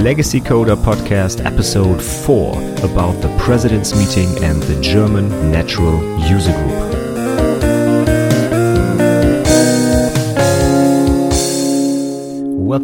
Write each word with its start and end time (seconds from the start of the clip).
Legacy 0.00 0.40
Coder 0.40 0.76
Podcast, 0.76 1.44
episode 1.44 2.02
4 2.02 2.54
about 2.90 3.20
the 3.20 3.28
President's 3.38 3.94
Meeting 3.94 4.42
and 4.42 4.62
the 4.62 4.80
German 4.80 5.28
Natural 5.52 6.00
User 6.26 6.52
Group. 6.52 6.89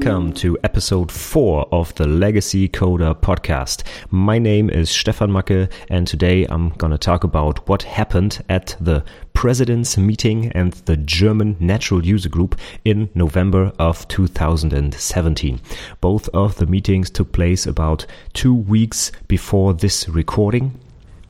Welcome 0.07 0.35
to 0.35 0.57
episode 0.63 1.11
4 1.11 1.67
of 1.73 1.93
the 1.97 2.07
Legacy 2.07 2.69
Coder 2.69 3.13
podcast. 3.13 3.83
My 4.09 4.39
name 4.39 4.71
is 4.71 4.89
Stefan 4.89 5.33
Macke, 5.33 5.69
and 5.91 6.07
today 6.07 6.47
I'm 6.49 6.69
going 6.69 6.93
to 6.93 6.97
talk 6.97 7.25
about 7.25 7.69
what 7.69 7.83
happened 7.83 8.41
at 8.49 8.77
the 8.81 9.05
President's 9.33 9.99
Meeting 9.99 10.53
and 10.53 10.75
the 10.85 10.97
German 10.97 11.57
Natural 11.59 12.07
User 12.07 12.29
Group 12.29 12.57
in 12.85 13.11
November 13.17 13.73
of 13.81 14.07
2017. 14.07 15.61
Both 16.01 16.29
of 16.29 16.55
the 16.55 16.67
meetings 16.67 17.11
took 17.11 17.33
place 17.33 17.67
about 17.67 18.07
two 18.33 18.55
weeks 18.55 19.11
before 19.27 19.75
this 19.75 20.09
recording 20.09 20.79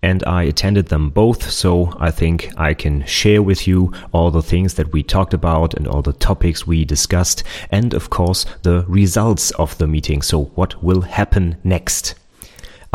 and 0.06 0.22
I 0.24 0.44
attended 0.44 0.86
them 0.86 1.10
both, 1.10 1.50
so 1.50 1.92
I 1.98 2.12
think 2.12 2.52
I 2.56 2.74
can 2.74 3.04
share 3.06 3.42
with 3.42 3.66
you 3.66 3.92
all 4.12 4.30
the 4.30 4.40
things 4.40 4.74
that 4.74 4.92
we 4.92 5.02
talked 5.02 5.34
about 5.34 5.74
and 5.74 5.88
all 5.88 6.00
the 6.00 6.12
topics 6.12 6.64
we 6.64 6.84
discussed, 6.84 7.42
and 7.72 7.92
of 7.92 8.08
course 8.08 8.46
the 8.62 8.84
results 8.86 9.50
of 9.62 9.76
the 9.78 9.88
meeting. 9.88 10.22
So, 10.22 10.44
what 10.54 10.80
will 10.80 11.00
happen 11.00 11.56
next? 11.64 12.14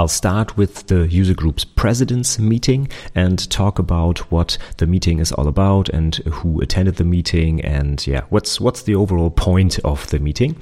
I'll 0.01 0.07
start 0.07 0.57
with 0.57 0.87
the 0.87 1.07
user 1.07 1.35
group's 1.35 1.63
president's 1.63 2.39
meeting 2.39 2.87
and 3.13 3.47
talk 3.51 3.77
about 3.77 4.17
what 4.31 4.57
the 4.77 4.87
meeting 4.87 5.19
is 5.19 5.31
all 5.31 5.47
about 5.47 5.89
and 5.89 6.15
who 6.15 6.59
attended 6.59 6.95
the 6.95 7.03
meeting 7.03 7.61
and 7.61 8.07
yeah, 8.07 8.21
what's 8.29 8.59
what's 8.59 8.81
the 8.81 8.95
overall 8.95 9.29
point 9.29 9.77
of 9.85 10.07
the 10.07 10.17
meeting. 10.17 10.55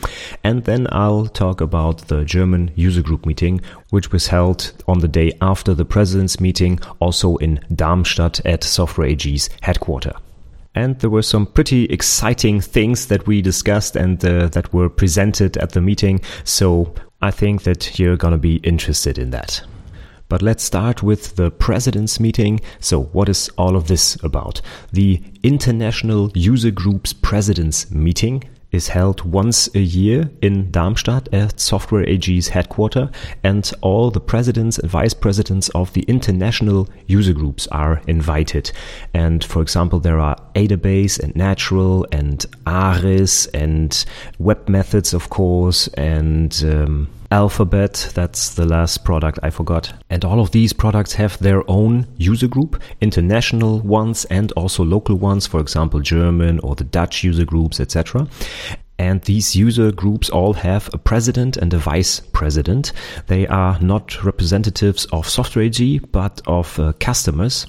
And 0.44 0.66
then 0.66 0.88
I'll 0.92 1.28
talk 1.28 1.62
about 1.62 2.10
the 2.10 2.26
German 2.26 2.72
user 2.76 3.02
group 3.02 3.26
meeting, 3.26 3.62
which 3.92 4.12
was 4.12 4.28
held 4.28 4.74
on 4.90 5.00
the 5.00 5.08
day 5.08 5.32
after 5.40 5.74
the 5.74 5.86
president's 5.86 6.42
meeting, 6.42 6.78
also 7.00 7.38
in 7.38 7.62
Darmstadt 7.74 8.46
at 8.46 8.66
Software 8.66 9.08
AG's 9.08 9.50
headquarters 9.62 10.16
and 10.76 11.00
there 11.00 11.10
were 11.10 11.24
some 11.24 11.46
pretty 11.46 11.86
exciting 11.86 12.62
things 12.62 13.08
that 13.08 13.26
we 13.26 13.42
discussed 13.42 13.96
and 13.96 14.24
uh, 14.24 14.50
that 14.50 14.72
were 14.72 14.88
presented 14.88 15.58
at 15.58 15.72
the 15.72 15.82
meeting. 15.82 16.22
So 16.44 16.94
I 17.22 17.32
think 17.32 17.64
that 17.64 18.00
you're 18.00 18.18
going 18.18 18.32
to 18.32 18.38
be 18.38 18.58
interested 18.58 19.18
in 19.18 19.32
that. 19.32 19.62
But 20.30 20.42
let's 20.42 20.64
start 20.64 21.04
with 21.04 21.36
the 21.36 21.52
president's 21.52 22.20
meeting. 22.20 22.62
So, 22.80 23.04
what 23.04 23.28
is 23.28 23.50
all 23.58 23.76
of 23.76 23.88
this 23.88 24.16
about? 24.24 24.62
The 24.94 25.22
International 25.44 26.32
User 26.36 26.72
Group's 26.72 27.14
President's 27.14 27.90
Meeting 27.92 28.44
is 28.72 28.90
held 28.90 29.22
once 29.24 29.70
a 29.76 29.80
year 29.80 30.30
in 30.42 30.70
Darmstadt 30.72 31.28
at 31.34 31.60
Software 31.60 32.08
AG's 32.08 32.50
headquarters, 32.50 33.10
and 33.44 33.72
all 33.82 34.12
the 34.12 34.20
presidents 34.20 34.78
and 34.78 34.90
vice 34.90 35.14
presidents 35.14 35.70
of 35.70 35.92
the 35.94 36.04
international 36.04 36.88
user 37.08 37.34
groups 37.34 37.68
are 37.68 38.02
invited. 38.08 38.72
And 39.14 39.44
for 39.44 39.62
example, 39.62 40.00
there 40.00 40.20
are 40.20 40.36
Adabas 40.56 41.20
and 41.20 41.36
Natural 41.36 42.06
and 42.12 42.46
Aris 42.68 43.48
and 43.48 43.92
webMethods, 44.40 45.14
of 45.14 45.30
course, 45.30 45.88
and 45.90 46.64
um, 46.66 47.10
Alfabet, 47.32 48.12
that's 48.14 48.56
the 48.56 48.66
last 48.66 49.04
product 49.04 49.38
I 49.44 49.52
forgot. 49.52 49.94
And 50.10 50.26
all 50.26 50.40
of 50.40 50.50
these 50.50 50.74
products 50.74 51.14
have 51.14 51.38
their 51.38 51.70
own 51.70 52.08
user 52.18 52.48
group, 52.48 52.82
international 53.02 53.82
ones 53.82 54.26
and 54.26 54.52
also 54.54 54.84
local 54.84 55.16
ones, 55.16 55.46
for 55.46 55.60
example, 55.60 56.00
German 56.00 56.60
or 56.60 56.76
the 56.76 56.84
Dutch 56.84 57.24
user 57.24 57.46
groups, 57.46 57.80
etc. 57.80 58.28
And 58.98 59.22
these 59.22 59.56
user 59.56 59.92
groups 59.92 60.30
all 60.30 60.54
have 60.54 60.90
a 60.92 60.98
president 60.98 61.56
and 61.56 61.72
a 61.74 61.78
vice 61.78 62.20
president. 62.20 62.94
They 63.28 63.46
are 63.48 63.80
not 63.80 64.24
representatives 64.24 65.06
of 65.14 65.30
Software 65.30 65.66
AG, 65.66 66.00
but 66.12 66.42
of 66.48 66.80
uh, 66.80 66.94
customers 67.00 67.68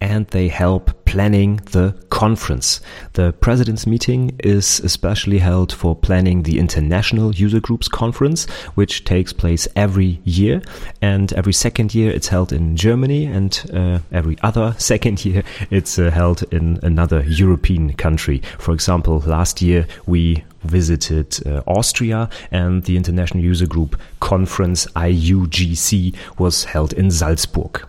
and 0.00 0.26
they 0.28 0.48
help 0.48 1.04
planning 1.04 1.56
the 1.72 1.94
conference. 2.10 2.80
The 3.14 3.32
president's 3.32 3.86
meeting 3.86 4.36
is 4.38 4.80
especially 4.80 5.38
held 5.38 5.72
for 5.72 5.96
planning 5.96 6.44
the 6.44 6.58
International 6.58 7.34
User 7.34 7.60
Groups 7.60 7.88
Conference, 7.88 8.48
which 8.76 9.04
takes 9.04 9.32
place 9.32 9.66
every 9.76 10.20
year. 10.24 10.62
And 11.02 11.32
every 11.32 11.52
second 11.52 11.94
year 11.94 12.10
it's 12.10 12.28
held 12.28 12.52
in 12.52 12.76
Germany, 12.76 13.26
and 13.26 13.70
uh, 13.74 13.98
every 14.12 14.38
other 14.42 14.74
second 14.78 15.24
year 15.24 15.42
it's 15.70 15.98
uh, 15.98 16.10
held 16.10 16.44
in 16.52 16.78
another 16.82 17.22
European 17.26 17.92
country. 17.94 18.42
For 18.58 18.72
example, 18.72 19.18
last 19.26 19.60
year 19.60 19.86
we 20.06 20.44
visited 20.62 21.44
uh, 21.46 21.62
Austria 21.66 22.28
and 22.50 22.84
the 22.84 22.96
International 22.96 23.42
User 23.42 23.66
Group 23.66 24.00
Conference 24.20 24.86
IUGC 24.94 26.14
was 26.38 26.64
held 26.64 26.92
in 26.92 27.10
Salzburg 27.10 27.86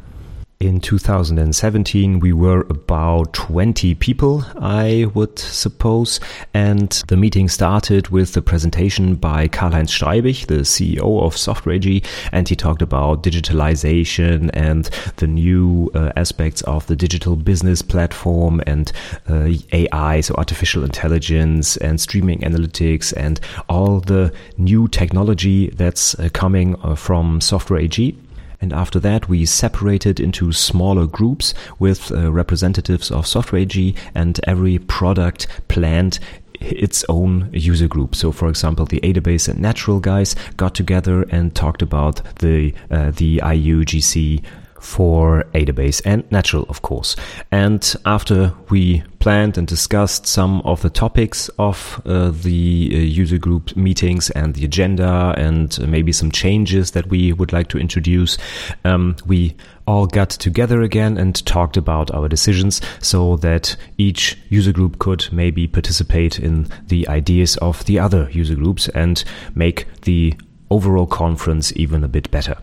in 0.62 0.80
2017 0.80 2.20
we 2.20 2.32
were 2.32 2.62
about 2.70 3.34
20 3.34 3.96
people 3.96 4.46
i 4.60 5.10
would 5.16 5.38
suppose 5.40 6.20
and 6.54 7.02
the 7.08 7.18
meeting 7.18 7.50
started 7.50 8.10
with 8.10 8.34
the 8.34 8.42
presentation 8.44 9.16
by 9.16 9.48
karl-heinz 9.48 9.92
streibich 9.92 10.46
the 10.46 10.60
ceo 10.60 11.24
of 11.24 11.36
software 11.36 11.76
ag 11.76 12.06
and 12.32 12.48
he 12.48 12.56
talked 12.56 12.84
about 12.84 13.24
digitalization 13.24 14.52
and 14.54 14.92
the 15.16 15.26
new 15.26 15.90
uh, 15.96 16.12
aspects 16.16 16.62
of 16.64 16.86
the 16.86 16.96
digital 16.96 17.36
business 17.36 17.82
platform 17.82 18.62
and 18.68 18.92
uh, 19.30 19.50
ai 19.74 20.22
so 20.22 20.36
artificial 20.36 20.84
intelligence 20.84 21.76
and 21.78 22.00
streaming 22.00 22.40
analytics 22.42 23.12
and 23.18 23.40
all 23.68 24.00
the 24.00 24.32
new 24.58 24.88
technology 24.88 25.72
that's 25.72 26.14
uh, 26.20 26.30
coming 26.34 26.76
uh, 26.84 26.94
from 26.94 27.42
software 27.42 27.82
ag 27.82 28.16
and 28.62 28.72
after 28.72 29.00
that, 29.00 29.28
we 29.28 29.46
separated 29.46 30.20
into 30.20 30.52
smaller 30.52 31.08
groups 31.08 31.54
with 31.80 32.12
uh, 32.12 32.32
representatives 32.32 33.10
of 33.12 33.26
Software 33.26 33.64
AG, 33.64 33.96
and 34.14 34.40
every 34.46 34.78
product 34.78 35.48
planned 35.68 36.20
its 36.62 37.04
own 37.10 37.50
user 37.52 37.88
group. 37.88 38.16
So, 38.16 38.32
for 38.32 38.48
example, 38.48 38.86
the 38.86 39.02
Adabas 39.02 39.50
and 39.50 39.60
Natural 39.60 40.00
guys 40.00 40.36
got 40.58 40.76
together 40.76 41.24
and 41.24 41.56
talked 41.56 41.82
about 41.82 42.22
the 42.36 42.74
uh, 42.92 43.12
the 43.12 43.38
IUGC 43.38 44.44
for 44.82 45.46
Adabas 45.54 46.02
and 46.04 46.30
Natural, 46.32 46.66
of 46.68 46.82
course. 46.82 47.16
And 47.52 47.96
after 48.06 48.54
we 48.70 49.04
planned 49.20 49.58
and 49.58 49.68
discussed 49.68 50.26
some 50.26 50.62
of 50.62 50.82
the 50.82 50.90
topics 50.90 51.48
of 51.60 52.02
uh, 52.06 52.32
the 52.32 52.90
uh, 52.92 52.98
user 52.98 53.38
group 53.38 53.76
meetings 53.78 54.32
and 54.32 54.56
the 54.56 54.66
agenda 54.66 55.34
and 55.38 55.80
maybe 55.88 56.12
some 56.12 56.32
changes 56.32 56.92
that 56.92 57.08
we 57.08 57.32
would 57.32 57.54
like 57.54 57.68
to 57.70 57.78
introduce, 57.78 58.38
um, 58.84 59.16
we 59.26 59.56
all 59.86 60.08
got 60.08 60.32
together 60.32 60.82
again 60.82 61.18
and 61.18 61.46
talked 61.46 61.78
about 61.78 62.12
our 62.12 62.28
decisions 62.28 62.82
so 63.00 63.38
that 63.38 63.76
each 63.98 64.38
user 64.50 64.72
group 64.72 64.98
could 65.00 65.28
maybe 65.32 65.68
participate 65.68 66.40
in 66.40 66.68
the 66.88 67.08
ideas 67.08 67.58
of 67.58 67.86
the 67.86 68.00
other 68.00 68.30
user 68.32 68.56
groups 68.56 68.90
and 68.90 69.24
make 69.54 69.86
the 70.02 70.34
overall 70.72 71.06
conference 71.06 71.72
even 71.76 72.04
a 72.04 72.08
bit 72.08 72.32
better. 72.32 72.58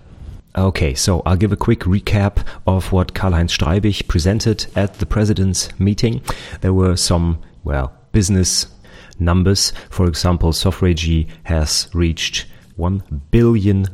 Okay, 0.58 0.92
so 0.94 1.22
I'll 1.24 1.36
give 1.36 1.52
a 1.52 1.56
quick 1.56 1.82
recap 1.82 2.44
of 2.66 2.90
what 2.90 3.14
Karl-Heinz 3.14 3.56
Streibich 3.56 4.08
presented 4.08 4.66
at 4.74 4.94
the 4.94 5.06
president's 5.06 5.68
meeting. 5.78 6.20
There 6.62 6.72
were 6.72 6.96
some, 6.96 7.40
well, 7.62 7.92
business 8.10 8.66
numbers. 9.20 9.72
For 9.88 10.08
example, 10.08 10.52
Software 10.52 10.90
AG 10.90 11.28
has 11.44 11.88
reached 11.94 12.46
$1 12.76 13.20
billion 13.30 13.86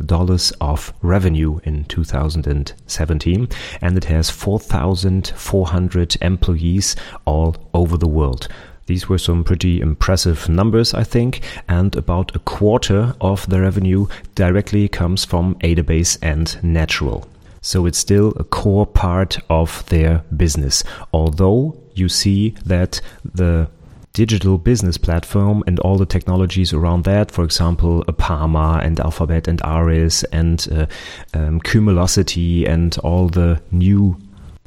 of 0.62 0.94
revenue 1.02 1.60
in 1.64 1.84
2017, 1.84 3.48
and 3.82 3.96
it 3.98 4.04
has 4.04 4.30
4,400 4.30 6.16
employees 6.22 6.96
all 7.26 7.56
over 7.74 7.98
the 7.98 8.08
world. 8.08 8.48
These 8.86 9.08
were 9.08 9.18
some 9.18 9.44
pretty 9.44 9.80
impressive 9.80 10.48
numbers, 10.48 10.92
I 10.94 11.04
think, 11.04 11.40
and 11.68 11.94
about 11.96 12.34
a 12.36 12.40
quarter 12.40 13.14
of 13.20 13.48
the 13.48 13.60
revenue 13.60 14.06
directly 14.34 14.88
comes 14.88 15.24
from 15.24 15.54
Adabas 15.56 16.18
and 16.20 16.62
Natural. 16.62 17.26
So 17.62 17.86
it's 17.86 17.98
still 17.98 18.34
a 18.36 18.44
core 18.44 18.86
part 18.86 19.38
of 19.48 19.86
their 19.86 20.22
business. 20.36 20.84
Although 21.14 21.76
you 21.94 22.10
see 22.10 22.50
that 22.66 23.00
the 23.24 23.68
digital 24.12 24.58
business 24.58 24.96
platform 24.96 25.64
and 25.66 25.80
all 25.80 25.96
the 25.96 26.06
technologies 26.06 26.72
around 26.72 27.04
that, 27.04 27.30
for 27.30 27.42
example, 27.42 28.04
Apama 28.04 28.84
and 28.84 28.98
Alfabet 28.98 29.48
and 29.48 29.60
Aris 29.64 30.24
and 30.24 30.68
uh, 30.70 30.86
um, 31.34 31.60
Cumulocity 31.60 32.66
and 32.68 32.96
all 32.98 33.28
the 33.28 33.60
new 33.72 34.16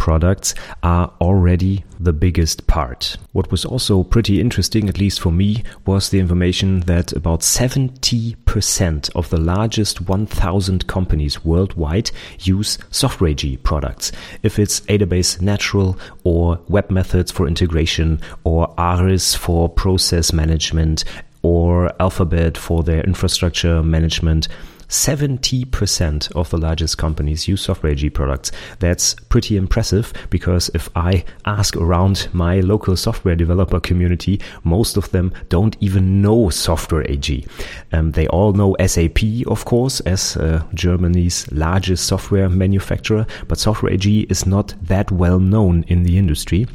products 0.07 0.55
are 0.83 1.11
already 1.19 1.83
the 1.99 2.13
biggest 2.13 2.65
part. 2.65 3.17
What 3.33 3.51
was 3.51 3.65
also 3.65 4.03
pretty 4.03 4.39
interesting, 4.39 4.87
at 4.87 4.99
least 4.99 5.19
for 5.19 5.33
me, 5.33 5.63
was 5.85 6.07
the 6.07 6.19
information 6.21 6.79
that 6.91 7.11
about 7.11 7.41
70% 7.41 9.15
of 9.15 9.29
the 9.29 9.37
largest 9.37 10.07
1000 10.07 10.87
companies 10.87 11.43
worldwide 11.43 12.11
use 12.39 12.77
Software 12.89 13.35
products. 13.63 14.13
If 14.43 14.59
it's 14.59 14.79
Adabas 14.87 15.41
Natural 15.41 15.99
or 16.23 16.55
webMethods 16.69 17.33
for 17.33 17.45
integration 17.45 18.21
or 18.45 18.73
Aris 18.77 19.35
for 19.35 19.67
process 19.67 20.31
management 20.31 21.03
or 21.41 21.91
Alfabet 21.99 22.55
for 22.55 22.81
their 22.81 23.01
infrastructure 23.01 23.83
management 23.83 24.47
70% 24.89 26.31
of 26.35 26.49
the 26.49 26.57
largest 26.57 26.97
companies 26.97 27.47
use 27.47 27.61
Software 27.61 27.91
AG 27.91 28.09
products. 28.11 28.51
That's 28.79 29.15
pretty 29.29 29.57
impressive 29.57 30.13
because 30.29 30.69
if 30.73 30.89
I 30.95 31.25
ask 31.45 31.75
around 31.75 32.29
my 32.33 32.61
local 32.61 32.95
software 32.95 33.35
developer 33.35 33.79
community, 33.79 34.39
most 34.63 34.97
of 34.97 35.11
them 35.11 35.33
don't 35.49 35.75
even 35.81 36.21
know 36.21 36.49
Software 36.49 37.09
AG. 37.09 37.45
Um, 37.91 38.11
they 38.11 38.27
all 38.27 38.53
know 38.53 38.75
SAP, 38.85 39.19
of 39.47 39.65
course, 39.65 39.99
as 40.01 40.37
uh, 40.37 40.63
Germany's 40.73 41.51
largest 41.51 42.05
software 42.05 42.49
manufacturer, 42.49 43.25
but 43.47 43.59
Software 43.59 43.93
AG 43.93 44.21
is 44.29 44.45
not 44.45 44.73
that 44.81 45.11
well 45.11 45.39
known 45.39 45.83
in 45.87 46.03
the 46.03 46.17
industry. 46.17 46.67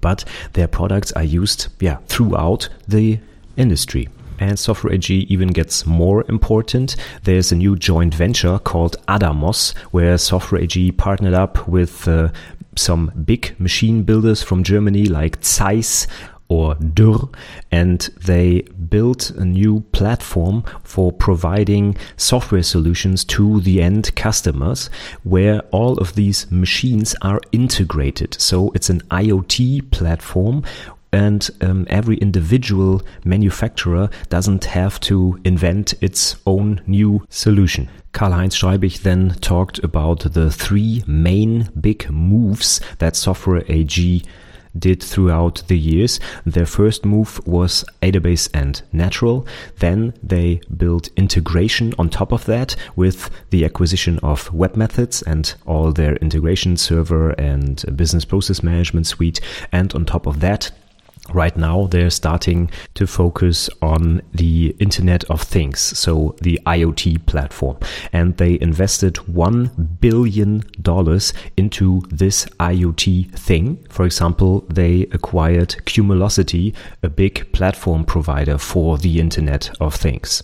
But 0.00 0.24
their 0.54 0.68
products 0.68 1.12
are 1.12 1.24
used, 1.24 1.68
yeah, 1.80 1.98
throughout 2.06 2.68
the 2.88 3.18
industry. 3.58 4.08
And 4.42 4.58
Software 4.58 4.92
AG 4.92 5.08
even 5.08 5.48
gets 5.48 5.86
more 5.86 6.24
important. 6.28 6.96
There's 7.22 7.52
a 7.52 7.56
new 7.56 7.76
joint 7.76 8.12
venture 8.12 8.58
called 8.58 8.96
Adamos, 9.06 9.72
where 9.92 10.18
Software 10.18 10.60
AG 10.60 10.92
partnered 10.92 11.32
up 11.32 11.68
with 11.68 12.08
uh, 12.08 12.30
some 12.74 13.12
big 13.24 13.54
machine 13.60 14.02
builders 14.02 14.42
from 14.42 14.64
Germany 14.64 15.06
like 15.06 15.44
Zeiss 15.44 16.08
or 16.48 16.74
Dürr, 16.74 17.32
and 17.70 18.00
they 18.26 18.62
built 18.90 19.30
a 19.30 19.44
new 19.44 19.80
platform 19.92 20.64
for 20.82 21.12
providing 21.12 21.96
software 22.16 22.64
solutions 22.64 23.24
to 23.24 23.60
the 23.60 23.80
end 23.80 24.14
customers 24.16 24.90
where 25.22 25.60
all 25.70 25.96
of 25.98 26.16
these 26.16 26.50
machines 26.50 27.14
are 27.22 27.40
integrated. 27.52 28.34
So 28.40 28.72
it's 28.74 28.90
an 28.90 29.02
IoT 29.02 29.92
platform 29.92 30.64
and 31.12 31.50
um, 31.60 31.86
every 31.90 32.16
individual 32.16 33.02
manufacturer 33.24 34.08
doesn't 34.28 34.64
have 34.64 34.98
to 35.00 35.38
invent 35.44 35.94
its 36.00 36.36
own 36.46 36.80
new 36.86 37.24
solution. 37.28 37.88
Karl-Heinz 38.12 38.56
Streibich 38.56 39.02
then 39.02 39.36
talked 39.40 39.78
about 39.80 40.20
the 40.20 40.50
three 40.50 41.02
main 41.06 41.70
big 41.80 42.10
moves 42.10 42.80
that 42.98 43.16
Software 43.16 43.64
AG 43.68 44.22
did 44.78 45.02
throughout 45.02 45.62
the 45.68 45.78
years. 45.78 46.18
Their 46.46 46.66
first 46.66 47.04
move 47.04 47.46
was 47.46 47.84
ADABAS 48.02 48.48
and 48.54 48.82
Natural. 48.92 49.46
Then 49.78 50.14
they 50.22 50.60
built 50.74 51.10
integration 51.16 51.94
on 51.98 52.08
top 52.08 52.32
of 52.32 52.44
that 52.46 52.74
with 52.96 53.30
the 53.50 53.64
acquisition 53.64 54.18
of 54.20 54.48
webMethods 54.50 55.22
and 55.26 55.54
all 55.66 55.92
their 55.92 56.16
integration 56.16 56.76
server 56.76 57.30
and 57.32 57.84
business 57.96 58.24
process 58.24 58.62
management 58.62 59.06
suite. 59.06 59.40
And 59.72 59.94
on 59.94 60.04
top 60.04 60.26
of 60.26 60.40
that, 60.40 60.70
Right 61.32 61.56
now, 61.56 61.86
they're 61.86 62.10
starting 62.10 62.70
to 62.94 63.06
focus 63.06 63.70
on 63.80 64.20
the 64.32 64.76
Internet 64.78 65.24
of 65.24 65.40
Things, 65.42 65.80
so 65.80 66.36
the 66.42 66.60
IoT 66.66 67.24
platform. 67.26 67.78
And 68.12 68.36
they 68.36 68.58
invested 68.60 69.14
$1 69.14 70.00
billion 70.00 70.62
into 71.56 72.02
this 72.10 72.44
IoT 72.60 73.32
thing. 73.32 73.86
For 73.88 74.04
example, 74.04 74.66
they 74.68 75.02
acquired 75.12 75.76
Cumulocity, 75.86 76.74
a 77.02 77.08
big 77.08 77.50
platform 77.52 78.04
provider 78.04 78.58
for 78.58 78.98
the 78.98 79.18
Internet 79.18 79.70
of 79.80 79.94
Things. 79.94 80.42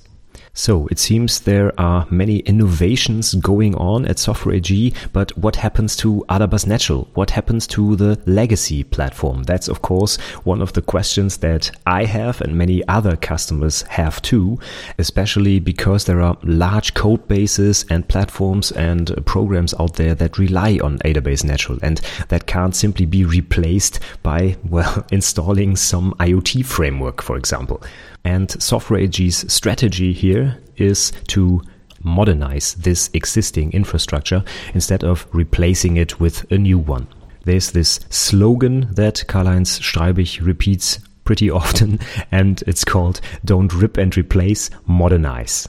So 0.55 0.87
it 0.89 0.99
seems 0.99 1.41
there 1.41 1.79
are 1.81 2.07
many 2.11 2.39
innovations 2.41 3.35
going 3.35 3.75
on 3.77 4.07
at 4.07 4.19
Software 4.19 4.57
AG, 4.57 4.95
but 5.13 5.37
what 5.39 5.57
happens 5.57 5.97
to 5.97 6.25
Adabas 6.29 6.67
Natural? 6.67 7.09
What 7.15 7.31
happens 7.31 7.67
to 7.69 7.97
the 7.97 8.21
legacy 8.27 8.85
platform? 8.85 9.45
That's 9.45 9.69
of 9.69 9.83
course 9.83 10.17
one 10.45 10.61
of 10.61 10.73
the 10.73 10.83
questions 10.83 11.39
that 11.39 11.71
I 11.87 12.05
have 12.05 12.41
and 12.41 12.57
many 12.57 12.87
other 12.89 13.17
customers 13.17 13.83
have 13.83 14.21
too, 14.23 14.59
especially 14.99 15.61
because 15.61 16.05
there 16.05 16.21
are 16.21 16.37
large 16.43 16.95
code 16.95 17.27
bases 17.29 17.85
and 17.91 18.09
platforms 18.09 18.73
and 18.73 19.25
programs 19.27 19.75
out 19.79 19.95
there 19.95 20.15
that 20.15 20.39
rely 20.39 20.79
on 20.83 20.99
Adabas 21.01 21.45
Natural 21.45 21.79
and 21.83 22.01
that 22.29 22.47
can't 22.47 22.75
simply 22.75 23.07
be 23.07 23.25
replaced 23.25 24.01
by, 24.23 24.57
well, 24.69 25.05
installing 25.13 25.77
some 25.77 26.15
IoT 26.15 26.65
framework, 26.65 27.23
for 27.23 27.37
example. 27.37 27.83
And 28.29 28.51
Software 28.63 29.01
AG's 29.01 29.51
strategy 29.51 30.13
here 30.13 30.59
is 30.77 31.13
to 31.29 31.63
modernize 32.03 32.75
this 32.75 33.09
existing 33.15 33.73
infrastructure 33.73 34.45
instead 34.75 35.03
of 35.03 35.27
replacing 35.33 35.97
it 35.97 36.21
with 36.21 36.45
a 36.53 36.59
new 36.59 36.77
one. 36.77 37.07
There's 37.47 37.71
this 37.71 38.01
slogan 38.11 38.93
that 38.97 39.27
Karl-Heinz 39.29 39.81
Streibich 39.81 40.45
repeats 40.45 40.99
pretty 41.25 41.49
often, 41.61 42.01
and 42.31 42.63
it's 42.67 42.85
called 42.85 43.23
Don't 43.47 43.73
Rip 43.73 43.97
and 43.97 44.15
Replace, 44.15 44.69
Modernize. 44.87 45.67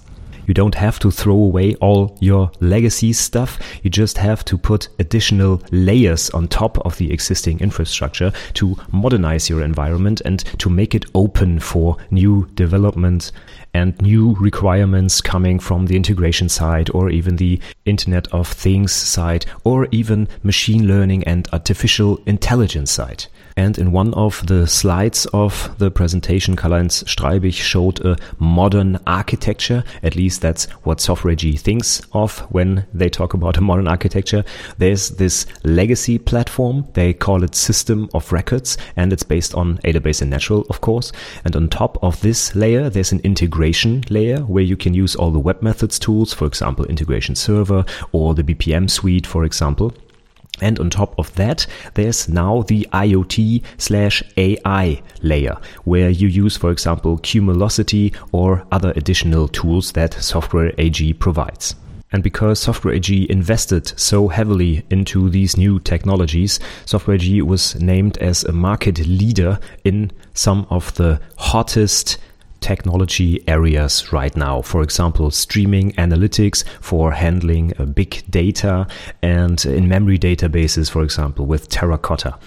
You 0.49 0.55
don't 0.55 0.73
have 0.73 0.97
to 1.01 1.11
throw 1.11 1.35
away 1.35 1.75
all 1.75 2.17
your 2.19 2.49
legacy 2.59 3.13
stuff. 3.13 3.59
You 3.83 3.91
just 3.91 4.17
have 4.17 4.43
to 4.45 4.57
put 4.57 4.89
additional 4.97 5.61
layers 5.69 6.31
on 6.31 6.47
top 6.47 6.79
of 6.79 6.97
the 6.97 7.13
existing 7.13 7.59
infrastructure 7.59 8.33
to 8.55 8.75
modernize 8.91 9.47
your 9.47 9.61
environment 9.61 10.23
and 10.25 10.39
to 10.57 10.71
make 10.71 10.95
it 10.95 11.05
open 11.13 11.59
for 11.59 11.97
new 12.09 12.49
development 12.55 13.31
and 13.73 13.99
new 14.01 14.35
requirements 14.39 15.21
coming 15.21 15.59
from 15.59 15.85
the 15.85 15.95
integration 15.95 16.49
side 16.49 16.89
or 16.93 17.09
even 17.09 17.35
the 17.35 17.59
Internet 17.85 18.27
of 18.33 18.47
Things 18.47 18.91
side 18.91 19.45
or 19.63 19.87
even 19.91 20.27
machine 20.43 20.87
learning 20.87 21.23
and 21.25 21.47
artificial 21.53 22.19
intelligence 22.25 22.91
side. 22.91 23.25
And 23.57 23.77
in 23.77 23.91
one 23.91 24.13
of 24.13 24.47
the 24.47 24.65
slides 24.67 25.25
of 25.33 25.75
the 25.79 25.91
presentation, 25.91 26.55
Karl-Heinz 26.55 27.03
Streibich 27.03 27.55
showed 27.55 27.99
a 28.05 28.15
modern 28.37 28.97
architecture. 29.05 29.83
At 30.01 30.15
least 30.15 30.41
that's 30.41 30.65
what 30.83 31.01
Software 31.01 31.33
AG 31.33 31.57
thinks 31.57 32.01
of 32.13 32.39
when 32.51 32.85
they 32.93 33.09
talk 33.09 33.33
about 33.33 33.57
a 33.57 33.61
modern 33.61 33.89
architecture. 33.89 34.45
There's 34.77 35.09
this 35.09 35.45
legacy 35.65 36.17
platform. 36.17 36.87
They 36.93 37.11
call 37.13 37.43
it 37.43 37.53
System 37.53 38.09
of 38.13 38.31
Records, 38.31 38.77
and 38.95 39.11
it's 39.11 39.23
based 39.23 39.53
on 39.53 39.79
ADABAS 39.79 40.21
and 40.21 40.31
Natural, 40.31 40.65
of 40.69 40.79
course. 40.79 41.11
And 41.43 41.53
on 41.53 41.67
top 41.67 42.01
of 42.01 42.21
this 42.21 42.55
layer, 42.55 42.89
there's 42.89 43.11
an 43.11 43.19
integration 43.25 43.58
layer 43.59 44.39
where 44.39 44.63
you 44.63 44.77
can 44.77 44.93
use 44.93 45.15
all 45.15 45.31
the 45.31 45.41
webMethods 45.41 45.99
tools, 45.99 46.33
for 46.33 46.45
example, 46.45 46.85
integration 46.85 47.35
server 47.35 47.85
or 48.11 48.33
the 48.33 48.43
BPM 48.43 48.89
suite, 48.89 49.27
for 49.27 49.43
example. 49.43 49.93
And 50.61 50.79
on 50.79 50.89
top 50.89 51.17
of 51.17 51.33
that, 51.35 51.65
there's 51.93 52.27
now 52.27 52.63
the 52.63 52.87
IoT 52.91 53.63
slash 53.77 54.23
AI 54.37 55.01
layer, 55.21 55.57
where 55.85 56.09
you 56.09 56.27
use, 56.27 56.57
for 56.57 56.71
example, 56.71 57.17
Cumulocity 57.19 58.13
or 58.31 58.65
other 58.71 58.91
additional 58.95 59.47
tools 59.47 59.93
that 59.93 60.13
Software 60.15 60.73
AG 60.77 61.13
provides. 61.13 61.75
And 62.11 62.23
because 62.23 62.59
Software 62.59 62.95
AG 62.95 63.29
invested 63.29 63.99
so 63.99 64.27
heavily 64.27 64.83
into 64.89 65.29
these 65.29 65.57
new 65.57 65.79
technologies, 65.79 66.59
Software 66.85 67.15
AG 67.15 67.41
was 67.43 67.79
named 67.79 68.17
as 68.17 68.43
a 68.43 68.51
market 68.51 69.05
leader 69.07 69.59
in 69.83 70.11
some 70.33 70.65
of 70.69 70.93
the 70.95 71.21
hottest 71.37 72.17
technology 72.61 73.43
areas 73.47 74.11
right 74.11 74.35
now. 74.35 74.61
For 74.61 74.81
example, 74.81 75.31
streaming 75.31 75.91
analytics 75.93 76.63
for 76.81 77.11
handling 77.11 77.73
uh, 77.77 77.85
big 77.85 78.23
data 78.29 78.87
and 79.21 79.63
in 79.65 79.87
memory 79.87 80.19
databases, 80.19 80.89
for 80.89 81.03
example, 81.03 81.45
with 81.45 81.69
Terracotta. 81.69 82.37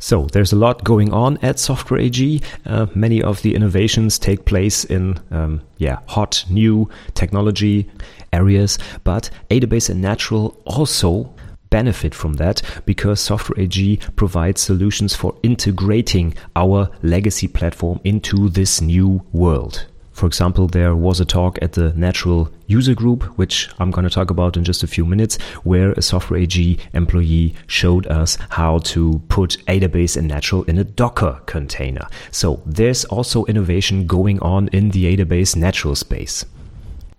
So 0.00 0.24
there's 0.32 0.52
a 0.52 0.56
lot 0.56 0.82
going 0.82 1.12
on 1.12 1.36
at 1.42 1.58
Software 1.58 2.00
AG. 2.00 2.40
Uh, 2.64 2.86
many 2.94 3.22
of 3.22 3.42
the 3.42 3.54
innovations 3.54 4.18
take 4.18 4.46
place 4.46 4.84
in 4.84 5.20
um, 5.30 5.60
yeah 5.76 5.98
hot 6.06 6.44
new 6.48 6.88
technology 7.14 7.88
areas, 8.32 8.78
but 9.04 9.28
ADABAS 9.50 9.90
and 9.90 10.00
Natural 10.00 10.58
also 10.64 11.32
benefit 11.70 12.14
from 12.14 12.34
that 12.34 12.62
because 12.84 13.20
Software 13.20 13.58
AG 13.60 13.96
provides 14.16 14.60
solutions 14.60 15.14
for 15.14 15.36
integrating 15.42 16.34
our 16.54 16.90
legacy 17.02 17.48
platform 17.48 18.00
into 18.04 18.48
this 18.48 18.80
new 18.80 19.24
world. 19.32 19.86
For 20.20 20.26
example, 20.26 20.66
there 20.66 20.94
was 20.94 21.18
a 21.18 21.24
talk 21.24 21.58
at 21.62 21.72
the 21.72 21.94
Natural 21.94 22.52
User 22.66 22.94
Group, 22.94 23.22
which 23.38 23.70
I'm 23.78 23.90
going 23.90 24.04
to 24.04 24.10
talk 24.10 24.30
about 24.30 24.56
in 24.56 24.64
just 24.64 24.82
a 24.82 24.86
few 24.86 25.06
minutes, 25.06 25.38
where 25.62 25.92
a 25.92 26.02
Software 26.02 26.40
AG 26.40 26.78
employee 26.92 27.54
showed 27.66 28.06
us 28.08 28.36
how 28.50 28.80
to 28.92 29.22
put 29.28 29.56
ADABAS 29.66 30.18
and 30.18 30.28
Natural 30.28 30.64
in 30.64 30.76
a 30.76 30.84
Docker 30.84 31.40
container. 31.46 32.06
So 32.30 32.60
there's 32.66 33.06
also 33.06 33.46
innovation 33.46 34.06
going 34.06 34.38
on 34.40 34.68
in 34.74 34.90
the 34.90 35.06
ADABAS 35.06 35.56
Natural 35.56 35.94
space. 35.94 36.44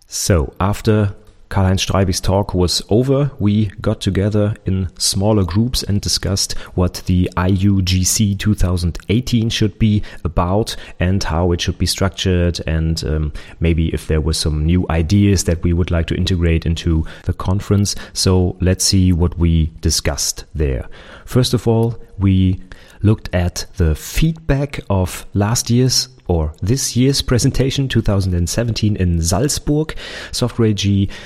So 0.05 0.53
after 0.59 1.15
Karl-Heinz 1.51 1.85
Streibich's 1.85 2.21
talk 2.21 2.53
was 2.53 2.81
over, 2.87 3.29
we 3.37 3.65
got 3.81 3.99
together 3.99 4.55
in 4.65 4.87
smaller 4.97 5.43
groups 5.43 5.83
and 5.83 5.99
discussed 5.99 6.57
what 6.75 7.03
the 7.07 7.29
IUGC 7.35 8.39
2018 8.39 9.49
should 9.49 9.77
be 9.77 10.01
about 10.23 10.77
and 11.01 11.21
how 11.21 11.51
it 11.51 11.59
should 11.59 11.77
be 11.77 11.85
structured 11.85 12.61
and 12.67 13.03
um, 13.03 13.33
maybe 13.59 13.93
if 13.93 14.07
there 14.07 14.21
were 14.21 14.31
some 14.31 14.65
new 14.65 14.85
ideas 14.89 15.43
that 15.43 15.61
we 15.61 15.73
would 15.73 15.91
like 15.91 16.07
to 16.07 16.15
integrate 16.15 16.65
into 16.65 17.05
the 17.23 17.33
conference. 17.33 17.95
So 18.13 18.55
let's 18.61 18.85
see 18.85 19.11
what 19.11 19.37
we 19.37 19.73
discussed 19.81 20.45
there. 20.55 20.87
First 21.25 21.53
of 21.53 21.67
all, 21.67 22.01
we 22.17 22.61
looked 23.01 23.33
at 23.35 23.65
the 23.75 23.93
feedback 23.93 24.79
of 24.89 25.25
last 25.33 25.69
year's 25.69 26.07
or 26.31 26.53
this 26.61 26.95
year's 26.95 27.21
presentation 27.21 27.89
2017 27.89 28.95
in 28.95 29.21
Salzburg. 29.21 29.93
Software 30.31 30.73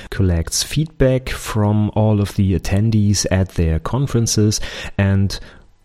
collects 0.10 0.64
feedback 0.64 1.30
from 1.30 1.92
all 1.94 2.20
of 2.20 2.36
the 2.36 2.58
attendees 2.58 3.28
at 3.30 3.50
their 3.50 3.78
conferences 3.78 4.60
and 4.98 5.40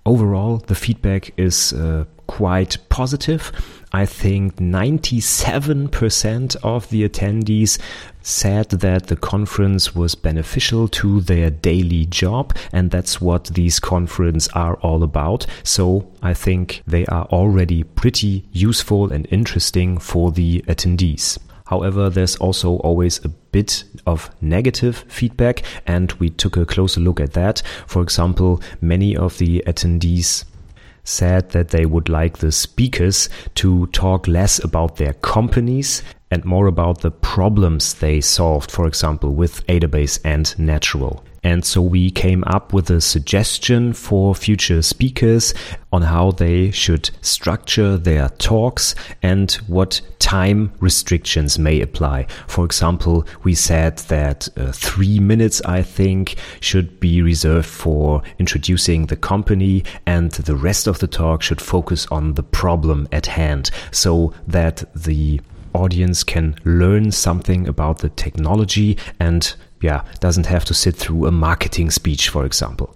overall 0.07 0.57
the 0.69 0.75
feedback 0.75 1.35
is 1.37 1.75
uh, 1.75 2.07
quite 2.31 2.79
positive. 2.91 3.51
I 3.93 4.07
think 4.07 4.55
97% 4.59 6.57
of 6.63 6.89
the 6.91 7.09
attendees 7.09 7.77
said 8.23 8.71
that 8.71 9.09
the 9.09 9.17
conference 9.17 9.97
was 9.97 10.15
beneficial 10.15 10.87
to 11.01 11.23
their 11.23 11.51
daily 11.51 12.07
job, 12.07 12.57
and 12.73 12.93
that's 12.93 13.21
what 13.21 13.47
these 13.47 13.81
conferences 13.81 14.49
are 14.55 14.77
all 14.77 15.03
about. 15.03 15.45
So 15.65 16.09
I 16.23 16.35
think 16.35 16.85
they 16.87 17.05
are 17.07 17.25
already 17.33 17.83
pretty 17.83 18.45
useful 18.53 19.13
and 19.13 19.27
interesting 19.33 19.99
for 19.99 20.31
the 20.31 20.63
attendees. 20.69 21.37
However, 21.67 22.11
there's 22.11 22.37
also 22.37 22.77
always 22.79 23.25
a 23.25 23.29
bit 23.29 23.85
of 24.07 24.31
negative 24.41 25.05
feedback, 25.09 25.63
and 25.87 26.13
we 26.15 26.31
took 26.31 26.57
a 26.57 26.67
closer 26.67 27.01
look 27.01 27.19
at 27.21 27.33
that. 27.33 27.63
For 27.87 28.03
example, 28.03 28.61
many 28.81 29.17
of 29.17 29.39
the 29.39 29.65
attendees 29.67 30.45
said 31.05 31.51
that 31.51 31.69
they 31.69 31.87
would 31.87 32.09
like 32.09 32.39
the 32.39 32.53
speakers 32.53 33.29
to 33.57 33.87
talk 33.89 34.29
less 34.29 34.63
about 34.63 34.97
their 34.97 35.15
companies 35.15 36.03
and 36.31 36.45
more 36.45 36.67
about 36.67 37.01
the 37.01 37.11
problems 37.11 37.95
they 37.95 38.21
solved, 38.21 38.71
for 38.71 38.87
example, 38.87 39.35
with 39.35 39.67
ADABAS 39.67 40.21
and 40.25 40.57
Natural. 40.59 41.25
And 41.43 41.65
so 41.65 41.81
we 41.81 42.11
came 42.11 42.45
up 42.47 42.73
with 42.73 42.91
a 42.91 43.01
suggestion 43.01 43.93
for 43.93 44.35
future 44.35 44.83
speakers 44.83 45.55
on 45.93 46.03
how 46.03 46.33
they 46.33 46.71
should 46.71 47.11
structure 47.23 47.97
their 47.97 48.29
talks 48.29 48.95
and 49.23 49.53
what 49.67 50.01
time 50.19 50.73
restrictions 50.81 51.59
may 51.59 51.81
apply. 51.81 52.27
For 52.47 52.65
example, 52.65 53.27
we 53.43 53.55
said 53.55 53.99
that 54.09 54.49
uh, 54.57 54.73
three 54.73 55.19
minutes, 55.19 55.63
I 55.63 55.83
think, 55.83 56.37
should 56.61 57.01
be 57.01 57.23
reserved 57.23 57.69
for 57.69 58.23
introducing 58.39 59.07
the 59.07 59.17
company 59.17 59.85
and 60.07 60.31
the 60.33 60.57
rest 60.57 60.87
of 60.87 60.99
the 60.99 61.09
talk 61.09 61.43
should 61.43 61.61
focus 61.61 62.07
on 62.11 62.35
the 62.35 62.43
problem 62.43 63.09
at 63.13 63.27
hand 63.27 63.71
so 63.91 64.35
that 64.47 64.85
the 64.95 65.41
audience 65.75 66.25
can 66.25 66.57
learn 66.65 67.13
something 67.13 67.69
about 67.69 67.99
the 67.99 68.09
technology 68.11 68.99
and 69.19 69.55
yeah, 69.81 70.05
doesn't 70.21 70.47
have 70.47 70.65
to 70.67 70.75
sit 70.75 70.95
through 70.95 71.27
a 71.27 71.31
marketing 71.31 71.91
speech, 71.91 72.29
for 72.29 72.45
example. 72.45 72.95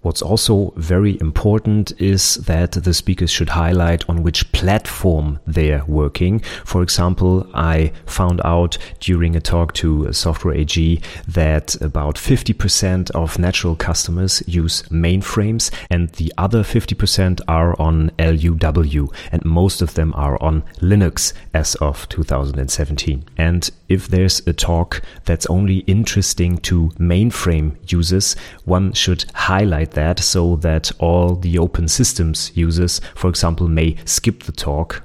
What's 0.00 0.22
also 0.22 0.72
very 0.76 1.18
important 1.20 1.92
is 2.00 2.36
that 2.36 2.70
the 2.70 2.94
speakers 2.94 3.32
should 3.32 3.48
highlight 3.48 4.08
on 4.08 4.22
which 4.22 4.50
platform 4.52 5.40
they're 5.44 5.84
working. 5.86 6.38
For 6.64 6.82
example, 6.82 7.48
I 7.52 7.90
found 8.06 8.40
out 8.44 8.78
during 9.00 9.34
a 9.34 9.40
talk 9.40 9.74
to 9.74 10.12
Software 10.12 10.54
AG 10.54 11.02
that 11.26 11.74
about 11.82 12.14
50% 12.14 13.10
of 13.10 13.40
natural 13.40 13.74
customers 13.74 14.40
use 14.46 14.82
mainframes 14.82 15.68
and 15.90 16.10
the 16.10 16.32
other 16.38 16.62
50% 16.62 17.40
are 17.48 17.74
on 17.80 18.12
LUW 18.20 19.12
and 19.32 19.44
most 19.44 19.82
of 19.82 19.94
them 19.94 20.14
are 20.14 20.40
on 20.40 20.62
Linux 20.80 21.32
as 21.52 21.74
of 21.76 22.08
2017. 22.08 23.24
And 23.36 23.68
if 23.88 24.06
there's 24.06 24.46
a 24.46 24.52
talk 24.52 25.02
that's 25.24 25.46
only 25.46 25.78
interesting 25.78 26.58
to 26.58 26.90
mainframe 27.00 27.76
users, 27.90 28.36
one 28.64 28.92
should 28.92 29.24
highlight 29.34 29.87
that 29.92 30.18
so 30.20 30.56
that 30.56 30.90
all 30.98 31.36
the 31.36 31.58
open 31.58 31.88
systems 31.88 32.52
users, 32.54 33.00
for 33.14 33.28
example, 33.28 33.68
may 33.68 33.96
skip 34.04 34.44
the 34.44 34.52
talk 34.52 35.02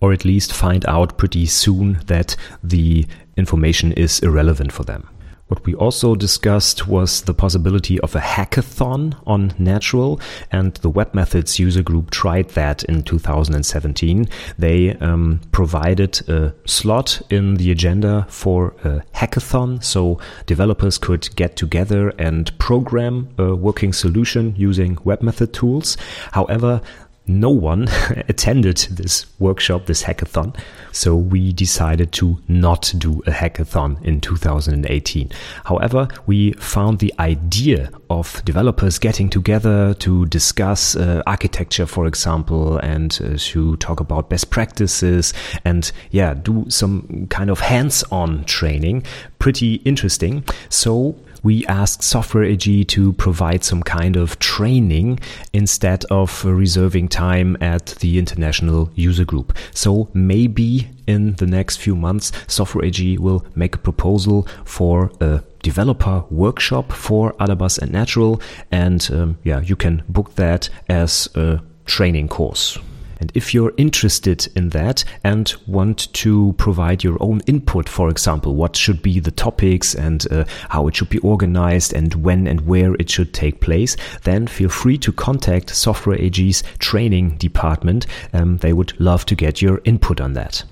or 0.00 0.12
at 0.12 0.24
least 0.24 0.52
find 0.52 0.84
out 0.86 1.16
pretty 1.16 1.46
soon 1.46 2.00
that 2.06 2.36
the 2.62 3.06
information 3.36 3.92
is 3.92 4.20
irrelevant 4.20 4.72
for 4.72 4.84
them. 4.84 5.08
What 5.48 5.64
we 5.64 5.74
also 5.74 6.16
discussed 6.16 6.88
was 6.88 7.22
the 7.22 7.34
possibility 7.34 8.00
of 8.00 8.16
a 8.16 8.20
hackathon 8.20 9.16
on 9.26 9.54
Natural, 9.58 10.20
and 10.50 10.74
the 10.74 10.90
webMethods 10.90 11.60
user 11.60 11.82
group 11.82 12.10
tried 12.10 12.48
that 12.50 12.82
in 12.84 13.04
2017. 13.04 14.26
They 14.58 14.94
um, 14.96 15.40
provided 15.52 16.28
a 16.28 16.52
slot 16.64 17.22
in 17.30 17.54
the 17.54 17.70
agenda 17.70 18.26
for 18.28 18.74
a 18.82 19.02
hackathon, 19.14 19.84
so 19.84 20.18
developers 20.46 20.98
could 20.98 21.34
get 21.36 21.54
together 21.54 22.08
and 22.18 22.56
program 22.58 23.28
a 23.38 23.54
working 23.54 23.92
solution 23.92 24.52
using 24.56 24.98
Web 25.04 25.22
Method 25.22 25.54
tools. 25.54 25.96
However, 26.32 26.80
no 27.26 27.50
one 27.50 27.88
attended 28.28 28.76
this 28.90 29.26
workshop, 29.38 29.86
this 29.86 30.02
hackathon. 30.02 30.56
So 30.92 31.14
we 31.14 31.52
decided 31.52 32.12
to 32.12 32.38
not 32.48 32.92
do 32.96 33.22
a 33.26 33.30
hackathon 33.30 34.02
in 34.04 34.20
2018. 34.20 35.30
However, 35.64 36.08
we 36.26 36.52
found 36.52 36.98
the 36.98 37.12
idea 37.18 37.90
of 38.08 38.42
developers 38.44 38.98
getting 38.98 39.28
together 39.28 39.94
to 39.94 40.26
discuss 40.26 40.96
uh, 40.96 41.22
architecture, 41.26 41.86
for 41.86 42.06
example, 42.06 42.78
and 42.78 43.18
uh, 43.22 43.36
to 43.36 43.76
talk 43.76 44.00
about 44.00 44.30
best 44.30 44.50
practices 44.50 45.34
and 45.64 45.92
yeah, 46.10 46.34
do 46.34 46.64
some 46.68 47.26
kind 47.28 47.50
of 47.50 47.60
hands-on 47.60 48.44
training 48.44 49.02
pretty 49.38 49.74
interesting. 49.84 50.44
So 50.68 51.16
we 51.42 51.66
asked 51.66 52.02
Software 52.02 52.44
AG 52.44 52.84
to 52.84 53.12
provide 53.14 53.64
some 53.64 53.82
kind 53.82 54.16
of 54.16 54.38
training 54.38 55.20
instead 55.52 56.04
of 56.06 56.44
reserving 56.44 57.08
time 57.08 57.56
at 57.60 57.86
the 58.00 58.18
international 58.18 58.90
user 58.94 59.24
group. 59.24 59.56
So 59.72 60.08
maybe 60.14 60.88
in 61.06 61.34
the 61.36 61.46
next 61.46 61.76
few 61.76 61.96
months, 61.96 62.32
Software 62.46 62.84
AG 62.84 63.18
will 63.18 63.46
make 63.54 63.74
a 63.74 63.78
proposal 63.78 64.48
for 64.64 65.10
a 65.20 65.42
developer 65.62 66.24
workshop 66.30 66.92
for 66.92 67.32
Adabas 67.34 67.78
and 67.78 67.92
Natural. 67.92 68.40
And 68.70 69.08
um, 69.12 69.38
yeah, 69.44 69.60
you 69.60 69.76
can 69.76 70.02
book 70.08 70.34
that 70.34 70.68
as 70.88 71.28
a 71.34 71.60
training 71.84 72.28
course. 72.28 72.78
And 73.18 73.32
if 73.34 73.54
you're 73.54 73.72
interested 73.76 74.48
in 74.56 74.70
that 74.70 75.04
and 75.24 75.54
want 75.66 76.12
to 76.14 76.54
provide 76.58 77.02
your 77.02 77.16
own 77.20 77.40
input, 77.46 77.88
for 77.88 78.08
example, 78.08 78.54
what 78.54 78.76
should 78.76 79.02
be 79.02 79.20
the 79.20 79.30
topics 79.30 79.94
and 79.94 80.30
uh, 80.30 80.44
how 80.68 80.86
it 80.88 80.96
should 80.96 81.08
be 81.08 81.18
organized 81.18 81.92
and 81.92 82.14
when 82.14 82.46
and 82.46 82.66
where 82.66 82.94
it 82.94 83.10
should 83.10 83.32
take 83.32 83.60
place, 83.60 83.96
then 84.24 84.46
feel 84.46 84.68
free 84.68 84.98
to 84.98 85.12
contact 85.12 85.74
Software 85.74 86.20
AG's 86.20 86.62
training 86.78 87.36
department. 87.38 88.06
Um, 88.32 88.58
they 88.58 88.72
would 88.72 88.98
love 89.00 89.24
to 89.26 89.34
get 89.34 89.62
your 89.62 89.80
input 89.84 90.20
on 90.20 90.34
that. 90.34 90.64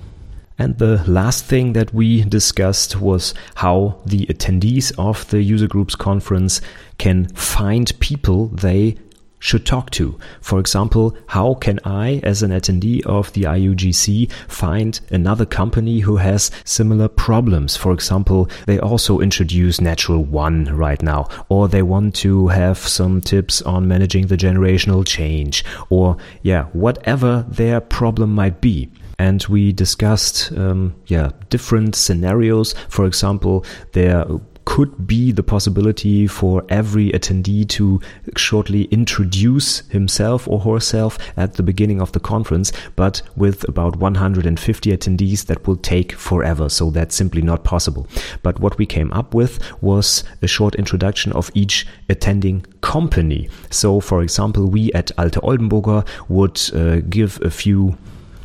And 0.56 0.78
the 0.78 1.02
last 1.10 1.46
thing 1.46 1.72
that 1.72 1.92
we 1.92 2.22
discussed 2.22 3.00
was 3.00 3.34
how 3.56 4.00
the 4.06 4.26
attendees 4.26 4.92
of 4.98 5.28
the 5.30 5.42
user 5.42 5.66
groups 5.66 5.96
conference 5.96 6.60
can 6.98 7.26
find 7.28 7.98
people 7.98 8.46
they 8.48 8.96
should 9.44 9.66
talk 9.66 9.90
to. 9.90 10.18
For 10.40 10.58
example, 10.58 11.14
how 11.26 11.52
can 11.54 11.78
I, 11.84 12.20
as 12.22 12.42
an 12.42 12.50
attendee 12.50 13.04
of 13.04 13.30
the 13.34 13.42
IUGC, 13.42 14.32
find 14.48 14.98
another 15.10 15.44
company 15.44 16.00
who 16.00 16.16
has 16.16 16.50
similar 16.64 17.08
problems? 17.08 17.76
For 17.76 17.92
example, 17.92 18.48
they 18.64 18.78
also 18.78 19.20
introduce 19.20 19.82
Natural 19.82 20.24
One 20.24 20.64
right 20.74 21.02
now, 21.02 21.28
or 21.50 21.68
they 21.68 21.82
want 21.82 22.14
to 22.16 22.48
have 22.48 22.78
some 22.78 23.20
tips 23.20 23.60
on 23.60 23.86
managing 23.86 24.28
the 24.28 24.38
generational 24.38 25.06
change, 25.06 25.62
or 25.90 26.16
yeah, 26.40 26.64
whatever 26.72 27.44
their 27.46 27.82
problem 27.82 28.34
might 28.34 28.62
be 28.62 28.90
and 29.16 29.44
we 29.44 29.72
discussed 29.72 30.50
um, 30.56 30.92
yeah 31.06 31.30
different 31.48 31.94
scenarios. 31.94 32.74
For 32.88 33.06
example, 33.06 33.64
there 33.92 34.24
could 34.64 35.06
be 35.06 35.32
the 35.32 35.42
possibility 35.42 36.26
for 36.26 36.64
every 36.68 37.10
attendee 37.10 37.68
to 37.68 38.00
shortly 38.36 38.84
introduce 38.84 39.80
himself 39.88 40.48
or 40.48 40.60
herself 40.60 41.18
at 41.36 41.54
the 41.54 41.62
beginning 41.62 42.00
of 42.00 42.12
the 42.12 42.20
conference, 42.20 42.72
but 42.96 43.22
with 43.36 43.68
about 43.68 43.96
150 43.96 44.96
attendees, 44.96 45.46
that 45.46 45.66
will 45.66 45.76
take 45.76 46.12
forever. 46.12 46.68
So 46.68 46.90
that's 46.90 47.14
simply 47.14 47.42
not 47.42 47.64
possible. 47.64 48.06
But 48.42 48.60
what 48.60 48.78
we 48.78 48.86
came 48.86 49.12
up 49.12 49.34
with 49.34 49.60
was 49.82 50.24
a 50.42 50.46
short 50.46 50.74
introduction 50.76 51.32
of 51.32 51.50
each 51.54 51.86
attending 52.08 52.64
company. 52.80 53.48
So, 53.70 54.00
for 54.00 54.22
example, 54.22 54.66
we 54.66 54.92
at 54.92 55.10
Alte 55.18 55.40
Oldenburger 55.42 56.06
would 56.28 56.60
uh, 56.74 57.00
give 57.08 57.40
a 57.42 57.50
few 57.50 57.96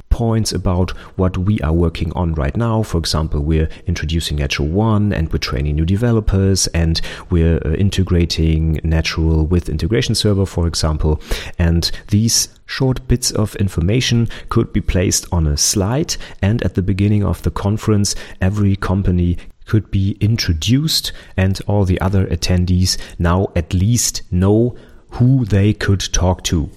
points 0.10 0.52
about 0.52 0.92
what 1.18 1.38
we 1.38 1.60
are 1.62 1.74
working 1.74 2.12
on 2.14 2.34
right 2.34 2.56
now. 2.56 2.84
For 2.84 2.98
example, 2.98 3.42
we're 3.42 3.70
introducing 3.88 4.38
Natural 4.38 4.68
One 4.68 5.14
and 5.14 5.32
we're 5.32 5.40
training 5.40 5.76
new 5.76 5.86
developers 5.86 6.68
and 6.68 7.00
we're 7.30 7.60
uh, 7.66 7.74
integrating 7.74 8.80
Natural 8.84 9.46
with 9.46 9.70
Integration 9.70 10.16
Server, 10.16 10.46
for 10.46 10.68
example. 10.68 11.22
And 11.58 11.92
these 12.08 12.50
short 12.66 13.08
bits 13.08 13.32
of 13.32 13.56
information 13.56 14.28
could 14.50 14.72
be 14.74 14.82
placed 14.82 15.26
on 15.32 15.48
a 15.48 15.58
slide 15.58 16.16
and 16.42 16.62
at 16.64 16.76
the 16.76 16.82
beginning 16.82 17.24
of 17.24 17.42
the 17.44 17.52
conference, 17.52 18.16
every 18.42 18.76
company 18.76 19.38
could 19.66 19.92
be 19.92 20.18
introduced 20.20 21.12
and 21.38 21.62
all 21.68 21.86
the 21.86 22.02
other 22.02 22.26
attendees 22.26 22.98
now 23.20 23.48
at 23.56 23.74
least 23.74 24.24
know 24.32 24.76
who 25.12 25.46
they 25.46 25.74
could 25.74 26.02
talk 26.12 26.44
to. 26.44 26.70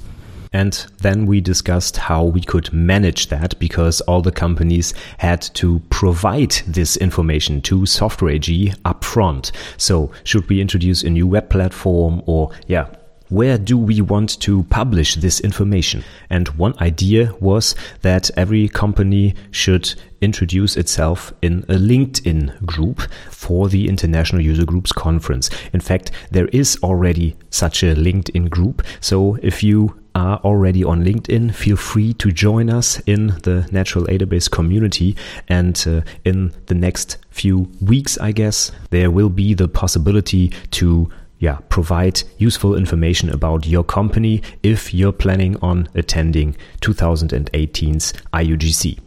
And 0.53 0.73
then 0.99 1.27
we 1.27 1.41
discussed 1.41 1.97
how 1.97 2.25
we 2.25 2.41
could 2.41 2.73
manage 2.73 3.29
that 3.29 3.59
because 3.59 4.01
all 4.03 4.23
the 4.23 4.33
companies 4.33 4.95
had 5.19 5.43
to 5.55 5.81
provide 5.91 6.53
this 6.67 6.97
information 6.97 7.63
to 7.63 7.87
Software 7.87 8.33
AG 8.33 8.75
upfront. 8.85 9.51
So 9.77 10.11
should 10.25 10.49
we 10.49 10.61
introduce 10.61 11.03
a 11.03 11.11
new 11.11 11.27
web 11.27 11.49
platform 11.49 12.23
or 12.27 12.51
yeah, 12.67 12.89
where 13.33 13.57
do 13.57 13.79
we 13.79 14.03
want 14.03 14.39
to 14.41 14.63
publish 14.65 15.15
this 15.15 15.41
information? 15.41 16.05
And 16.29 16.49
one 16.51 16.75
idea 16.81 17.35
was 17.41 17.75
that 18.03 18.31
every 18.37 18.69
company 18.69 19.35
should 19.51 19.95
introduce 20.21 20.77
itself 20.77 21.33
in 21.41 21.61
a 21.61 21.75
LinkedIn 21.75 22.65
group 22.67 23.01
for 23.31 23.69
the 23.69 23.89
International 23.89 24.43
User 24.43 24.67
Groups 24.67 24.93
Conference. 24.93 25.49
In 25.73 25.81
fact, 25.81 26.11
there 26.31 26.49
is 26.49 26.79
already 26.83 27.35
such 27.49 27.83
a 27.83 27.95
LinkedIn 27.95 28.51
group. 28.51 28.83
So 29.01 29.39
if 29.43 29.63
you 29.63 29.99
are 30.15 30.37
already 30.45 30.85
on 30.85 31.03
LinkedIn, 31.03 31.55
feel 31.55 31.77
free 31.77 32.13
to 32.15 32.31
join 32.31 32.69
us 32.69 33.01
in 33.07 33.29
the 33.45 33.67
Natural 33.73 34.05
Database 34.05 34.51
community. 34.51 35.17
And 35.49 35.83
uh, 35.87 36.03
in 36.27 36.53
the 36.67 36.75
next 36.75 37.17
few 37.31 37.71
weeks, 37.81 38.19
I 38.19 38.33
guess, 38.33 38.73
there 38.91 39.11
will 39.11 39.31
be 39.31 39.55
the 39.55 39.69
possibility 39.69 40.53
to 40.73 41.11
yeah, 41.43 41.59
provide 41.69 42.23
useful 42.39 42.77
information 42.77 43.29
about 43.29 43.67
your 43.67 43.83
company 43.83 44.41
if 44.63 44.95
you're 44.95 45.11
planning 45.11 45.57
on 45.61 45.89
attending 45.93 46.55
2018's 46.83 48.13
IUGC. 48.33 49.01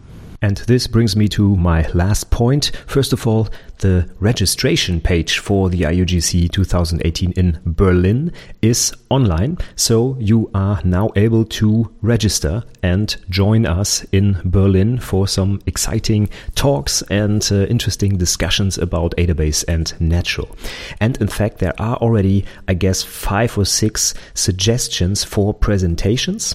And 0.45 0.57
this 0.57 0.85
brings 0.85 1.15
me 1.15 1.27
to 1.29 1.55
my 1.55 1.87
last 1.95 2.29
point. 2.29 2.69
First 2.85 3.13
of 3.13 3.25
all, 3.25 3.49
the 3.79 4.07
registration 4.19 5.01
page 5.01 5.39
for 5.39 5.71
the 5.71 5.81
IUGC 5.81 6.51
2018 6.51 7.31
in 7.31 7.59
Berlin 7.65 8.31
is 8.61 8.93
online. 9.09 9.57
So 9.75 10.15
you 10.19 10.51
are 10.53 10.79
now 10.83 11.09
able 11.15 11.45
to 11.45 11.91
register 12.03 12.61
and 12.83 13.17
join 13.27 13.65
us 13.65 14.05
in 14.11 14.39
Berlin 14.45 14.99
for 14.99 15.27
some 15.27 15.61
exciting 15.65 16.29
talks 16.53 17.01
and 17.09 17.41
uh, 17.51 17.65
interesting 17.65 18.17
discussions 18.17 18.77
about 18.77 19.15
Adabas 19.17 19.65
and 19.67 19.99
natural. 19.99 20.55
And 20.99 21.17
in 21.17 21.27
fact, 21.27 21.57
there 21.57 21.73
are 21.81 21.95
already, 21.95 22.45
I 22.67 22.75
guess, 22.75 23.01
five 23.01 23.57
or 23.57 23.65
six 23.65 24.13
suggestions 24.35 25.23
for 25.23 25.55
presentations. 25.55 26.53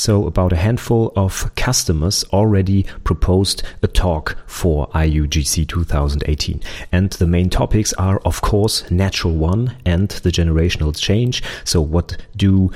So, 0.00 0.26
about 0.26 0.54
a 0.54 0.56
handful 0.56 1.12
of 1.14 1.54
customers 1.56 2.24
already 2.32 2.86
proposed 3.04 3.62
a 3.82 3.86
talk 3.86 4.34
for 4.46 4.88
IUGC 4.94 5.68
2018. 5.68 6.62
And 6.90 7.10
the 7.10 7.26
main 7.26 7.50
topics 7.50 7.92
are, 7.92 8.18
of 8.20 8.40
course, 8.40 8.90
Natural 8.90 9.34
One 9.34 9.76
and 9.84 10.08
the 10.08 10.30
generational 10.30 10.98
change. 10.98 11.42
So, 11.64 11.82
what 11.82 12.16
do 12.34 12.72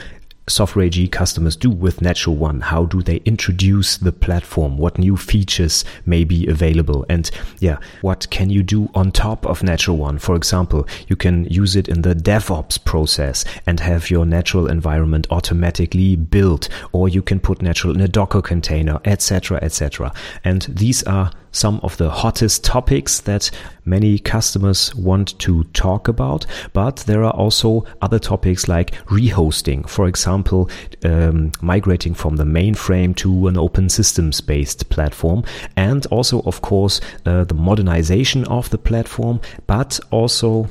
Software 0.46 0.84
AG 0.84 1.08
customers 1.08 1.56
do 1.56 1.70
with 1.70 2.02
Natural 2.02 2.36
One? 2.36 2.60
How 2.60 2.84
do 2.84 3.00
they 3.02 3.16
introduce 3.24 3.96
the 3.96 4.12
platform? 4.12 4.76
What 4.76 4.98
new 4.98 5.16
features 5.16 5.86
may 6.04 6.24
be 6.24 6.46
available? 6.46 7.06
And 7.08 7.30
yeah, 7.60 7.78
what 8.02 8.28
can 8.28 8.50
you 8.50 8.62
do 8.62 8.90
on 8.94 9.10
top 9.10 9.46
of 9.46 9.62
Natural 9.62 9.96
One? 9.96 10.18
For 10.18 10.36
example, 10.36 10.86
you 11.08 11.16
can 11.16 11.44
use 11.46 11.76
it 11.76 11.88
in 11.88 12.02
the 12.02 12.14
DevOps 12.14 12.84
process 12.84 13.46
and 13.66 13.80
have 13.80 14.10
your 14.10 14.26
natural 14.26 14.66
environment 14.66 15.26
automatically 15.30 16.14
built, 16.14 16.68
or 16.92 17.08
you 17.08 17.22
can 17.22 17.40
put 17.40 17.62
natural 17.62 17.94
in 17.94 18.02
a 18.02 18.08
Docker 18.08 18.42
container, 18.42 19.00
etc., 19.06 19.58
etc. 19.62 20.12
And 20.44 20.62
these 20.68 21.02
are 21.04 21.30
some 21.54 21.80
of 21.82 21.96
the 21.96 22.10
hottest 22.10 22.64
topics 22.64 23.20
that 23.20 23.50
many 23.84 24.18
customers 24.18 24.94
want 24.94 25.38
to 25.38 25.64
talk 25.64 26.08
about. 26.08 26.46
But 26.72 26.96
there 27.06 27.24
are 27.24 27.32
also 27.32 27.84
other 28.02 28.18
topics 28.18 28.68
like 28.68 28.92
rehosting, 29.06 29.88
for 29.88 30.06
example, 30.06 30.68
um, 31.04 31.52
migrating 31.60 32.14
from 32.14 32.36
the 32.36 32.44
mainframe 32.44 33.14
to 33.16 33.48
an 33.48 33.56
open 33.56 33.88
systems 33.88 34.40
based 34.40 34.88
platform, 34.90 35.44
and 35.76 36.04
also, 36.06 36.42
of 36.42 36.60
course, 36.60 37.00
uh, 37.26 37.44
the 37.44 37.54
modernization 37.54 38.44
of 38.46 38.70
the 38.70 38.78
platform, 38.78 39.40
but 39.66 40.00
also 40.10 40.68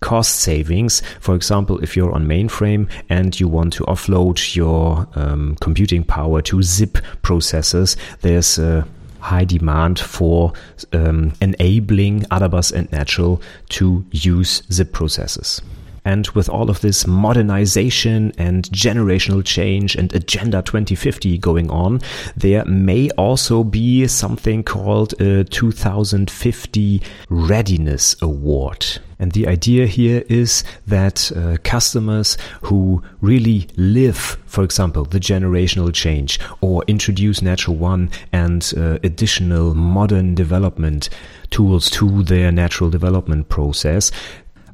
cost 0.00 0.36
savings. 0.36 1.02
For 1.20 1.34
example, 1.34 1.78
if 1.82 1.96
you're 1.96 2.12
on 2.12 2.26
mainframe 2.26 2.88
and 3.08 3.38
you 3.38 3.48
want 3.48 3.72
to 3.74 3.84
offload 3.84 4.54
your 4.56 5.06
um, 5.14 5.56
computing 5.60 6.04
power 6.04 6.40
to 6.42 6.56
zIIP 6.56 7.02
processors, 7.22 7.96
there's 8.22 8.58
a 8.58 8.86
high 9.20 9.44
demand 9.44 9.98
for 9.98 10.52
um, 10.92 11.32
enabling 11.40 12.22
Adabas 12.24 12.72
and 12.72 12.90
Natural 12.92 13.40
to 13.70 14.04
use 14.10 14.62
zIIP 14.62 14.92
processes. 14.92 15.60
And 16.04 16.26
with 16.28 16.48
all 16.48 16.70
of 16.70 16.80
this 16.80 17.06
modernization 17.06 18.32
and 18.38 18.64
generational 18.70 19.44
change 19.44 19.96
and 19.96 20.14
Agenda 20.14 20.62
2050 20.62 21.38
going 21.38 21.70
on, 21.70 22.00
there 22.36 22.64
may 22.64 23.10
also 23.10 23.64
be 23.64 24.06
something 24.06 24.62
called 24.62 25.20
a 25.20 25.44
2050 25.44 27.02
Readiness 27.28 28.16
Award. 28.22 28.86
And 29.20 29.32
the 29.32 29.46
idea 29.46 29.86
here 29.86 30.24
is 30.30 30.64
that 30.86 31.30
uh, 31.36 31.58
customers 31.62 32.38
who 32.62 33.02
really 33.20 33.68
live, 33.76 34.16
for 34.46 34.64
example, 34.64 35.04
the 35.04 35.20
generational 35.20 35.92
change 35.92 36.40
or 36.62 36.82
introduce 36.88 37.42
Natural 37.42 37.76
One 37.76 38.10
and 38.32 38.72
uh, 38.76 38.98
additional 39.04 39.74
modern 39.74 40.34
development 40.34 41.10
tools 41.50 41.90
to 41.90 42.22
their 42.22 42.50
natural 42.50 42.88
development 42.88 43.50
process 43.50 44.10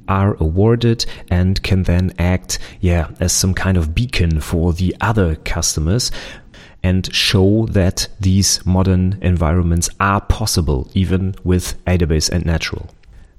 are 0.08 0.34
awarded 0.34 1.04
and 1.28 1.60
can 1.64 1.82
then 1.82 2.12
act, 2.16 2.60
yeah, 2.80 3.10
as 3.18 3.32
some 3.32 3.52
kind 3.52 3.76
of 3.76 3.96
beacon 3.96 4.40
for 4.40 4.72
the 4.72 4.94
other 5.00 5.34
customers 5.44 6.12
and 6.84 7.12
show 7.12 7.66
that 7.66 8.06
these 8.20 8.64
modern 8.64 9.18
environments 9.20 9.90
are 9.98 10.20
possible 10.20 10.88
even 10.94 11.34
with 11.42 11.84
Adabas 11.86 12.30
and 12.30 12.46
natural 12.46 12.88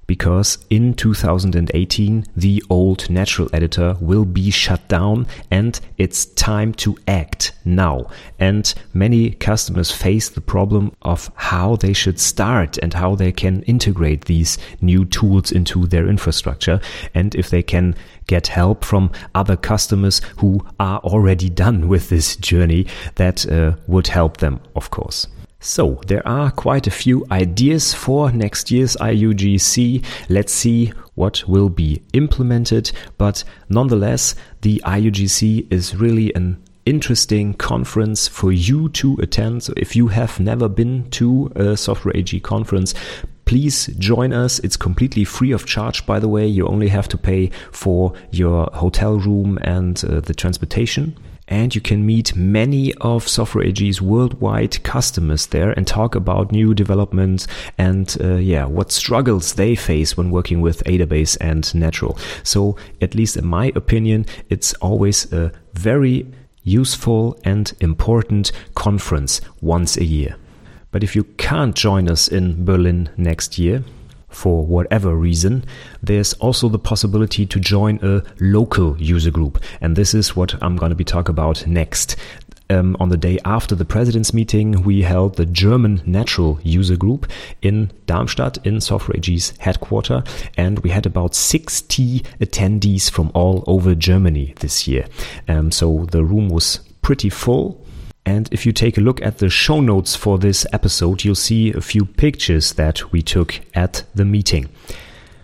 because 0.08 0.58
in 0.70 0.94
2018 0.94 2.26
the 2.36 2.64
old 2.70 3.10
natural 3.10 3.50
editor 3.54 3.96
will 4.00 4.26
be 4.26 4.50
shut 4.50 4.88
down 4.88 5.28
and 5.52 5.80
it's 5.98 6.26
time 6.26 6.74
to 6.74 6.98
act 7.08 7.52
now. 7.66 8.08
And 8.40 8.74
many 8.94 9.32
customers 9.32 9.92
face 9.92 10.30
the 10.30 10.42
problem 10.42 10.96
of 11.02 11.32
how 11.36 11.76
they 11.76 11.94
should 11.94 12.20
start 12.20 12.78
and 12.78 12.94
how 12.94 13.16
they 13.16 13.32
can 13.32 13.62
integrate 13.64 14.26
these 14.26 14.58
new 14.82 15.06
tools 15.06 15.52
into 15.52 15.86
their 15.86 16.08
infrastructure 16.08 16.80
and 17.14 17.36
if 17.36 17.50
they 17.50 17.62
can 17.62 17.96
get 18.28 18.48
help 18.48 18.84
from 18.84 19.12
other 19.36 19.56
customers 19.56 20.22
who 20.38 20.66
are 20.80 21.00
already 21.00 21.50
done 21.50 21.88
with 21.88 22.10
this 22.10 22.36
journey 22.38 22.86
that 23.16 23.50
uh, 23.50 23.74
would 23.88 24.08
help 24.08 24.38
them 24.38 24.60
of 24.76 24.90
course. 24.90 25.28
So, 25.60 26.02
there 26.06 26.26
are 26.28 26.52
quite 26.52 26.86
a 26.86 26.92
few 26.92 27.26
ideas 27.32 27.92
for 27.92 28.32
next 28.32 28.70
year's 28.70 28.96
IUGC. 28.98 30.06
Let's 30.30 30.54
see 30.54 30.94
what 31.16 31.44
will 31.48 31.70
be 31.70 32.04
implemented, 32.14 32.92
but 33.18 33.44
nonetheless, 33.68 34.36
the 34.62 34.80
IUGC 34.86 35.72
is 35.74 35.96
really 35.96 36.32
an 36.36 36.62
interesting 36.86 37.56
conference 37.56 38.28
for 38.28 38.52
you 38.52 38.90
to 38.90 39.18
attend. 39.20 39.64
So, 39.64 39.74
if 39.76 39.96
you 39.96 40.10
have 40.10 40.40
never 40.40 40.70
been 40.70 41.10
to 41.12 41.52
a 41.56 41.76
Software 41.76 42.16
AG 42.16 42.40
conference, 42.42 42.94
please 43.46 43.88
join 43.98 44.34
us. 44.34 44.60
It's 44.60 44.78
completely 44.78 45.24
free 45.24 45.54
of 45.54 45.66
charge, 45.66 46.06
by 46.06 46.20
the 46.20 46.30
way. 46.30 46.46
You 46.46 46.68
only 46.68 46.90
have 46.90 47.08
to 47.10 47.18
pay 47.18 47.50
for 47.72 48.14
your 48.30 48.70
hotel 48.74 49.18
room 49.18 49.58
and 49.64 50.04
uh, 50.06 50.20
the 50.20 50.36
transportation 50.36 51.18
and 51.48 51.74
you 51.74 51.82
can 51.82 52.06
meet 52.06 52.36
many 52.36 52.94
of 52.96 53.28
Software 53.28 53.66
AG's 53.66 54.02
worldwide 54.02 54.84
customers 54.84 55.48
there 55.48 55.72
and 55.72 55.88
talk 55.88 56.16
about 56.16 56.52
new 56.52 56.74
developments 56.74 57.48
and 57.78 58.18
uh, 58.22 58.36
yeah, 58.36 58.66
what 58.66 58.92
struggles 58.92 59.54
they 59.54 59.76
face 59.76 60.18
when 60.18 60.32
working 60.32 60.62
with 60.62 60.84
Adabas 60.84 61.38
and 61.40 61.74
natural. 61.74 62.18
So 62.44 62.76
at 63.02 63.16
least 63.16 63.38
in 63.38 63.46
my 63.46 63.72
opinion, 63.76 64.26
it's 64.50 64.74
always 64.76 65.32
a 65.32 65.52
very 65.74 66.28
useful 66.64 67.40
and 67.46 67.74
important 67.80 68.52
conference 68.76 69.40
once 69.62 69.96
a 69.98 70.04
year. 70.04 70.36
But 70.92 71.04
if 71.04 71.16
you 71.16 71.24
can't 71.24 71.76
join 71.76 72.10
us 72.10 72.28
in 72.28 72.66
Berlin 72.66 73.10
next 73.16 73.58
year, 73.58 73.84
for 74.30 74.66
whatever 74.66 75.16
reason, 75.16 75.64
there's 76.02 76.34
also 76.34 76.70
the 76.70 76.80
possibility 76.80 77.46
to 77.46 77.60
join 77.60 78.00
a 78.02 78.24
local 78.40 78.98
user 79.02 79.32
group. 79.32 79.62
And 79.82 79.96
this 79.96 80.14
is 80.14 80.36
what 80.36 80.62
I'm 80.62 80.76
going 80.76 80.90
to 80.90 80.96
be 80.96 81.04
talking 81.04 81.32
about 81.32 81.66
next. 81.66 82.16
Um, 82.70 82.98
on 83.00 83.08
the 83.08 83.18
day 83.18 83.40
after 83.46 83.76
the 83.76 83.86
president's 83.86 84.34
meeting, 84.34 84.84
we 84.84 85.04
held 85.04 85.38
the 85.38 85.46
German 85.46 86.02
Natural 86.06 86.60
User 86.64 86.98
Group 86.98 87.32
in 87.62 87.92
Darmstadt 88.08 88.58
in 88.66 88.82
Software 88.82 89.16
AG's 89.16 89.54
headquarter, 89.60 90.22
and 90.58 90.80
we 90.80 90.90
had 90.90 91.06
about 91.06 91.34
60 91.34 92.20
attendees 92.42 93.10
from 93.10 93.32
all 93.34 93.64
over 93.68 93.96
Germany 93.96 94.54
this 94.60 94.86
year. 94.86 95.08
Um, 95.48 95.72
so 95.72 96.08
the 96.12 96.26
room 96.26 96.50
was 96.50 96.82
pretty 97.02 97.30
full. 97.30 97.82
And 98.28 98.50
if 98.52 98.66
you 98.66 98.74
take 98.74 98.98
a 98.98 99.02
look 99.02 99.22
at 99.22 99.38
the 99.38 99.50
show 99.50 99.80
notes 99.80 100.14
for 100.14 100.38
this 100.38 100.68
episode, 100.74 101.24
you'll 101.24 101.34
see 101.34 101.72
a 101.72 101.80
few 101.80 102.04
pictures 102.04 102.74
that 102.74 103.14
we 103.14 103.22
took 103.22 103.62
at 103.74 104.04
the 104.16 104.26
meeting. 104.26 104.68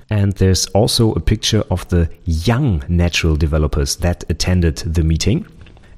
And 0.10 0.34
there's 0.34 0.66
also 0.66 1.14
a 1.14 1.22
picture 1.22 1.64
of 1.72 1.88
the 1.88 2.10
young 2.26 2.84
natural 2.90 3.38
developers 3.38 3.96
that 3.98 4.26
attended 4.30 4.80
the 4.80 5.02
meeting. 5.02 5.48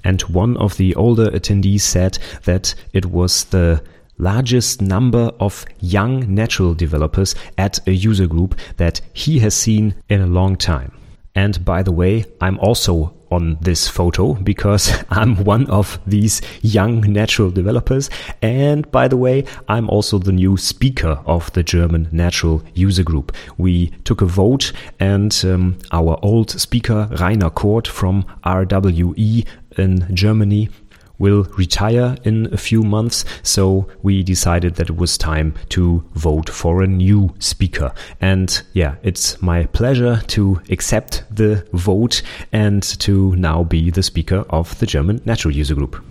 And 0.04 0.21
one 0.24 0.58
of 0.58 0.78
the 0.78 0.93
older 0.93 1.32
attendees 1.32 1.82
said 1.82 2.19
that 2.43 2.76
it 2.93 3.08
was 3.08 3.45
the 3.45 3.82
largest 4.19 4.80
number 4.80 5.32
of 5.39 5.65
young 5.80 6.36
natural 6.36 6.76
developers 6.76 7.34
at 7.58 7.80
a 7.88 7.93
user 7.93 8.28
group 8.28 8.60
that 8.78 9.02
he 9.12 9.39
has 9.39 9.56
seen 9.56 9.95
in 10.08 10.21
a 10.21 10.28
long 10.28 10.56
time. 10.56 10.91
And 11.34 11.65
by 11.65 11.82
the 11.82 11.91
way, 11.91 12.26
I'm 12.39 12.60
also 12.60 13.14
on 13.32 13.58
this 13.62 13.88
photo 13.88 14.34
because 14.34 14.92
I'm 15.10 15.44
one 15.44 15.70
of 15.70 16.00
these 16.06 16.42
young 16.62 17.02
natural 17.02 17.52
developers. 17.52 18.10
And 18.42 18.90
by 18.92 19.08
the 19.08 19.18
way, 19.18 19.46
I'm 19.68 19.90
also 19.90 20.20
the 20.20 20.32
new 20.32 20.58
speaker 20.58 21.20
of 21.26 21.52
the 21.54 21.64
German 21.64 22.08
natural 22.12 22.64
user 22.74 23.04
group. 23.04 23.36
We 23.58 23.92
took 24.04 24.22
a 24.22 24.26
vote 24.26 24.72
and 25.00 25.36
um, 25.46 25.78
our 25.92 26.20
old 26.22 26.52
speaker, 26.52 27.10
Rainer 27.20 27.50
Kort 27.50 27.88
from 27.88 28.26
RWE 28.44 29.46
in 29.78 30.16
Germany, 30.16 30.70
will 31.17 31.43
retire 31.58 32.17
in 32.23 32.54
a 32.54 32.58
few 32.58 32.84
months. 32.84 33.25
So 33.43 33.88
we 34.04 34.23
decided 34.23 34.75
that 34.75 34.89
it 34.89 34.97
was 34.97 35.17
time 35.17 35.54
to 35.69 36.04
vote 36.13 36.49
for 36.49 36.82
a 36.82 36.88
new 36.88 37.34
speaker. 37.39 37.93
And 38.21 38.62
yeah, 38.73 38.95
it's 39.04 39.41
my 39.41 39.65
pleasure 39.65 40.21
to 40.28 40.62
accept 40.69 41.23
the 41.32 41.67
vote 41.73 42.21
and 42.51 42.84
to 42.99 43.36
now 43.36 43.63
be 43.63 43.91
the 43.91 44.04
speaker 44.04 44.45
of 44.49 44.78
the 44.80 44.86
German 44.86 45.21
Natural 45.25 45.54
User 45.54 45.75
Group. 45.75 46.04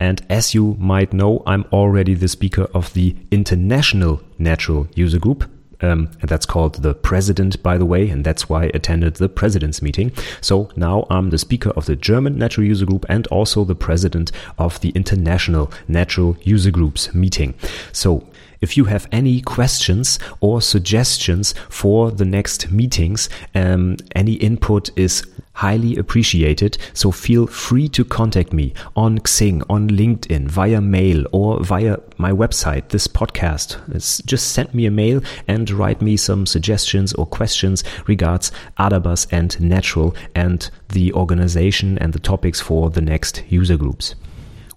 And 0.00 0.20
as 0.28 0.52
you 0.52 0.76
might 0.80 1.12
know, 1.12 1.44
I'm 1.46 1.64
already 1.72 2.14
the 2.14 2.26
speaker 2.26 2.64
of 2.74 2.92
the 2.92 3.14
International 3.30 4.20
Natural 4.36 4.88
User 4.96 5.20
Group, 5.20 5.48
um, 5.82 6.10
and 6.20 6.28
that's 6.28 6.46
called 6.46 6.82
the 6.82 6.94
president, 6.94 7.62
by 7.62 7.76
the 7.76 7.86
way, 7.86 8.08
and 8.08 8.24
that's 8.24 8.48
why 8.48 8.64
I 8.64 8.70
attended 8.74 9.16
the 9.16 9.28
president's 9.28 9.82
meeting. 9.82 10.12
So 10.40 10.70
now 10.76 11.06
I'm 11.10 11.30
the 11.30 11.38
speaker 11.38 11.70
of 11.70 11.86
the 11.86 11.96
German 11.96 12.38
Natural 12.38 12.66
User 12.66 12.86
Group 12.86 13.04
and 13.08 13.26
also 13.28 13.64
the 13.64 13.74
president 13.74 14.32
of 14.58 14.80
the 14.80 14.90
International 14.90 15.70
Natural 15.88 16.36
User 16.42 16.70
Groups 16.70 17.14
meeting. 17.14 17.54
So 17.92 18.26
if 18.60 18.76
you 18.76 18.84
have 18.84 19.08
any 19.10 19.40
questions 19.40 20.18
or 20.40 20.62
suggestions 20.62 21.52
for 21.68 22.12
the 22.12 22.24
next 22.24 22.70
meetings, 22.70 23.28
um, 23.54 23.96
any 24.14 24.34
input 24.34 24.96
is 24.96 25.26
highly 25.54 25.96
appreciated. 25.96 26.78
So 26.94 27.10
feel 27.10 27.46
free 27.46 27.88
to 27.90 28.04
contact 28.04 28.52
me 28.52 28.72
on 28.96 29.18
Xing, 29.20 29.62
on 29.68 29.88
LinkedIn, 29.88 30.48
via 30.48 30.80
mail, 30.80 31.24
or 31.32 31.62
via 31.62 31.98
my 32.16 32.32
website, 32.32 32.88
this 32.88 33.06
podcast. 33.06 33.78
It's 33.94 34.22
just 34.22 34.52
send 34.52 34.72
me 34.74 34.86
a 34.86 34.90
mail 34.90 35.20
and 35.48 35.70
write 35.70 36.00
me 36.00 36.16
some 36.16 36.46
suggestions 36.46 37.12
or 37.14 37.26
questions 37.26 37.84
regards 38.06 38.52
Adabas 38.78 39.26
and 39.30 39.60
Natural 39.60 40.14
and 40.34 40.70
the 40.88 41.12
organization 41.12 41.98
and 41.98 42.12
the 42.12 42.18
topics 42.18 42.60
for 42.60 42.90
the 42.90 43.02
next 43.02 43.42
user 43.48 43.76
groups. 43.76 44.14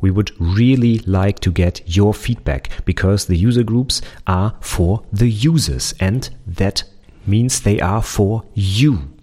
We 0.01 0.11
would 0.11 0.31
really 0.39 0.99
like 0.99 1.39
to 1.39 1.51
get 1.51 1.81
your 1.85 2.13
feedback 2.13 2.69
because 2.85 3.25
the 3.25 3.38
user 3.38 3.63
groups 3.63 4.01
are 4.27 4.55
for 4.59 5.03
the 5.11 5.29
users 5.29 5.93
and 5.99 6.29
that 6.45 6.83
means 7.25 7.61
they 7.61 7.79
are 7.79 8.03
for 8.03 8.43
you. 8.53 9.14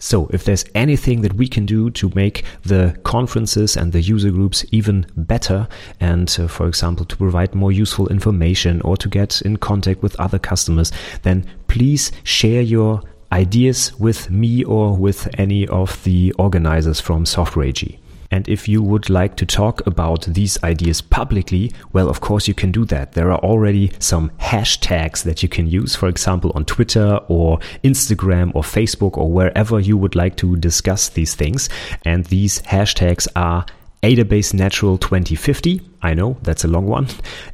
So, 0.00 0.28
if 0.32 0.44
there's 0.44 0.64
anything 0.76 1.22
that 1.22 1.34
we 1.34 1.48
can 1.48 1.66
do 1.66 1.90
to 1.90 2.12
make 2.14 2.44
the 2.62 2.96
conferences 3.02 3.76
and 3.76 3.92
the 3.92 4.00
user 4.00 4.30
groups 4.30 4.64
even 4.70 5.06
better, 5.16 5.66
and 5.98 6.34
uh, 6.38 6.46
for 6.46 6.68
example, 6.68 7.04
to 7.06 7.16
provide 7.16 7.54
more 7.54 7.72
useful 7.72 8.06
information 8.08 8.80
or 8.82 8.96
to 8.96 9.08
get 9.08 9.42
in 9.42 9.56
contact 9.56 10.00
with 10.00 10.18
other 10.20 10.38
customers, 10.38 10.92
then 11.22 11.44
please 11.66 12.12
share 12.22 12.62
your 12.62 13.02
ideas 13.32 13.92
with 13.98 14.30
me 14.30 14.62
or 14.62 14.96
with 14.96 15.28
any 15.38 15.66
of 15.66 16.02
the 16.04 16.32
organizers 16.38 17.00
from 17.00 17.26
Software 17.26 17.66
AG. 17.66 17.98
And 18.30 18.48
if 18.48 18.68
you 18.68 18.82
would 18.82 19.08
like 19.08 19.36
to 19.36 19.46
talk 19.46 19.86
about 19.86 20.22
these 20.26 20.62
ideas 20.62 21.00
publicly, 21.00 21.72
well, 21.92 22.08
of 22.08 22.20
course, 22.20 22.46
you 22.46 22.54
can 22.54 22.70
do 22.70 22.84
that. 22.86 23.12
There 23.12 23.30
are 23.30 23.38
already 23.38 23.92
some 23.98 24.30
hashtags 24.38 25.22
that 25.22 25.42
you 25.42 25.48
can 25.48 25.66
use, 25.66 25.96
for 25.96 26.08
example, 26.08 26.52
on 26.54 26.64
Twitter 26.64 27.20
or 27.28 27.58
Instagram 27.82 28.52
or 28.54 28.62
Facebook 28.62 29.16
or 29.16 29.30
wherever 29.30 29.80
you 29.80 29.96
would 29.96 30.14
like 30.14 30.36
to 30.36 30.56
discuss 30.56 31.08
these 31.08 31.34
things. 31.34 31.68
And 32.04 32.26
these 32.26 32.60
hashtags 32.62 33.26
are 33.34 33.64
Adabas 34.02 34.54
Natural 34.54 34.98
2050. 34.98 35.80
I 36.02 36.14
know 36.14 36.36
that's 36.42 36.64
a 36.64 36.68
long 36.68 36.86
one. 36.86 37.08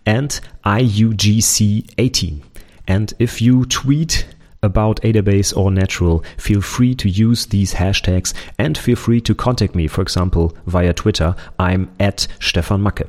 And 0.05 0.39
IUGC 0.65 1.95
18. 1.99 2.43
And 2.87 3.15
if 3.19 3.41
you 3.41 3.65
tweet 3.65 4.27
about 4.65 5.01
Adabas 5.03 5.57
or 5.57 5.71
Natural, 5.71 6.25
feel 6.37 6.61
free 6.61 6.95
to 6.97 7.09
use 7.09 7.47
these 7.47 7.75
hashtags 7.75 8.35
and 8.59 8.77
feel 8.77 8.97
free 8.97 9.21
to 9.21 9.35
contact 9.35 9.75
me, 9.75 9.87
for 9.87 10.03
example, 10.03 10.57
via 10.67 10.93
Twitter. 10.93 11.37
I'm 11.59 11.91
at 12.01 12.27
Stefan 12.41 12.83
Macke. 12.83 13.09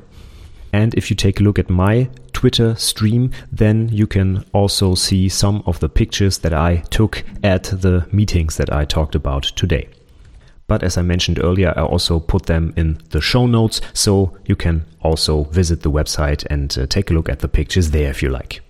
And 0.72 0.94
if 0.94 1.10
you 1.10 1.16
take 1.16 1.40
a 1.40 1.42
look 1.42 1.58
at 1.58 1.70
my 1.70 2.10
Twitter 2.32 2.74
stream, 2.74 3.30
then 3.50 3.88
you 3.88 4.06
can 4.06 4.44
also 4.52 4.94
see 4.94 5.28
some 5.28 5.62
of 5.64 5.80
the 5.80 5.88
pictures 5.88 6.38
that 6.38 6.52
I 6.52 6.82
took 6.90 7.24
at 7.42 7.64
the 7.64 8.06
meetings 8.12 8.56
that 8.58 8.70
I 8.72 8.84
talked 8.84 9.14
about 9.14 9.44
today. 9.44 9.88
But 10.66 10.82
as 10.82 10.98
I 10.98 11.02
mentioned 11.02 11.38
earlier, 11.42 11.72
I 11.76 11.82
also 11.82 12.18
put 12.18 12.46
them 12.46 12.74
in 12.76 13.00
the 13.10 13.20
show 13.20 13.46
notes, 13.46 13.80
so 13.94 14.36
you 14.46 14.56
can 14.56 14.84
also 15.00 15.44
visit 15.44 15.82
the 15.82 15.90
website 15.90 16.44
and 16.50 16.76
uh, 16.76 16.86
take 16.86 17.10
a 17.10 17.14
look 17.14 17.28
at 17.28 17.38
the 17.38 17.48
pictures 17.48 17.92
there 17.92 18.10
if 18.10 18.22
you 18.22 18.28
like. 18.28 18.60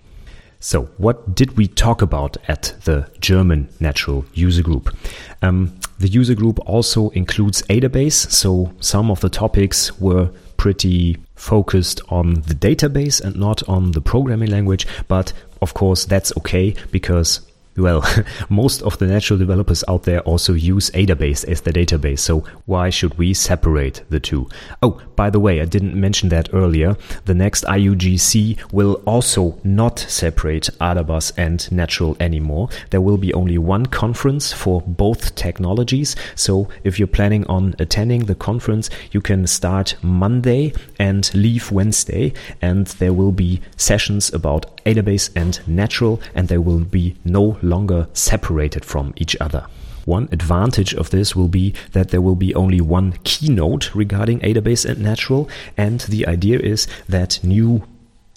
So, 0.59 0.83
what 0.97 1.35
did 1.35 1.55
we 1.55 1.67
talk 1.67 2.01
about 2.01 2.37
at 2.47 2.73
the 2.85 3.09
German 3.19 3.69
Natural 3.79 4.25
User 4.33 4.63
Group? 4.63 4.95
Um, 5.41 5.79
the 5.99 6.07
user 6.07 6.35
group 6.35 6.59
also 6.67 7.09
includes 7.09 7.61
Adabas, 7.63 8.31
so 8.31 8.73
some 8.79 9.11
of 9.11 9.19
the 9.19 9.29
topics 9.29 9.99
were 9.99 10.29
pretty 10.57 11.17
focused 11.35 12.01
on 12.09 12.35
the 12.41 12.55
database 12.55 13.21
and 13.21 13.35
not 13.35 13.67
on 13.69 13.91
the 13.91 14.01
programming 14.01 14.49
language, 14.49 14.87
but 15.07 15.31
of 15.61 15.73
course 15.73 16.05
that's 16.05 16.35
okay 16.37 16.73
because 16.91 17.41
well, 17.77 18.03
most 18.49 18.81
of 18.81 18.97
the 18.97 19.05
natural 19.05 19.39
developers 19.39 19.83
out 19.87 20.03
there 20.03 20.21
also 20.21 20.53
use 20.53 20.89
Adabas 20.91 21.45
as 21.45 21.61
their 21.61 21.73
database, 21.73 22.19
so 22.19 22.43
why 22.65 22.89
should 22.89 23.17
we 23.17 23.33
separate 23.33 24.03
the 24.09 24.19
two? 24.19 24.49
Oh, 24.81 25.01
by 25.15 25.29
the 25.29 25.39
way, 25.39 25.61
I 25.61 25.65
didn't 25.65 25.95
mention 25.95 26.29
that 26.29 26.53
earlier. 26.53 26.97
The 27.25 27.33
next 27.33 27.63
IUGC 27.65 28.71
will 28.71 29.01
also 29.05 29.59
not 29.63 29.99
separate 29.99 30.69
Adabas 30.81 31.31
and 31.37 31.71
Natural 31.71 32.17
anymore. 32.19 32.69
There 32.89 33.01
will 33.01 33.17
be 33.17 33.33
only 33.33 33.57
one 33.57 33.85
conference 33.85 34.51
for 34.51 34.81
both 34.81 35.35
technologies, 35.35 36.15
so 36.35 36.69
if 36.83 36.97
you're 36.99 37.07
planning 37.07 37.45
on 37.47 37.75
attending 37.79 38.25
the 38.25 38.35
conference, 38.35 38.89
you 39.11 39.21
can 39.21 39.47
start 39.47 39.95
Monday 40.01 40.73
and 40.99 41.33
leave 41.33 41.71
Wednesday, 41.71 42.33
and 42.61 42.87
there 42.87 43.13
will 43.13 43.31
be 43.31 43.61
sessions 43.75 44.33
about 44.33 44.76
Adabas 44.87 45.29
and 45.35 45.59
Natural, 45.67 46.21
and 46.33 46.47
they 46.47 46.57
will 46.57 46.79
be 46.79 47.15
no 47.25 47.57
longer 47.61 48.07
separated 48.13 48.85
from 48.85 49.13
each 49.17 49.35
other. 49.41 49.67
One 50.05 50.29
advantage 50.31 50.93
of 50.93 51.09
this 51.09 51.35
will 51.35 51.49
be 51.49 51.73
that 51.91 52.09
there 52.09 52.21
will 52.21 52.35
be 52.35 52.55
only 52.55 52.79
one 52.79 53.19
keynote 53.25 53.93
regarding 53.93 54.39
Adabas 54.39 54.85
and 54.85 54.99
Natural, 54.99 55.49
and 55.75 55.99
the 56.01 56.25
idea 56.25 56.59
is 56.59 56.87
that 57.09 57.43
new 57.43 57.83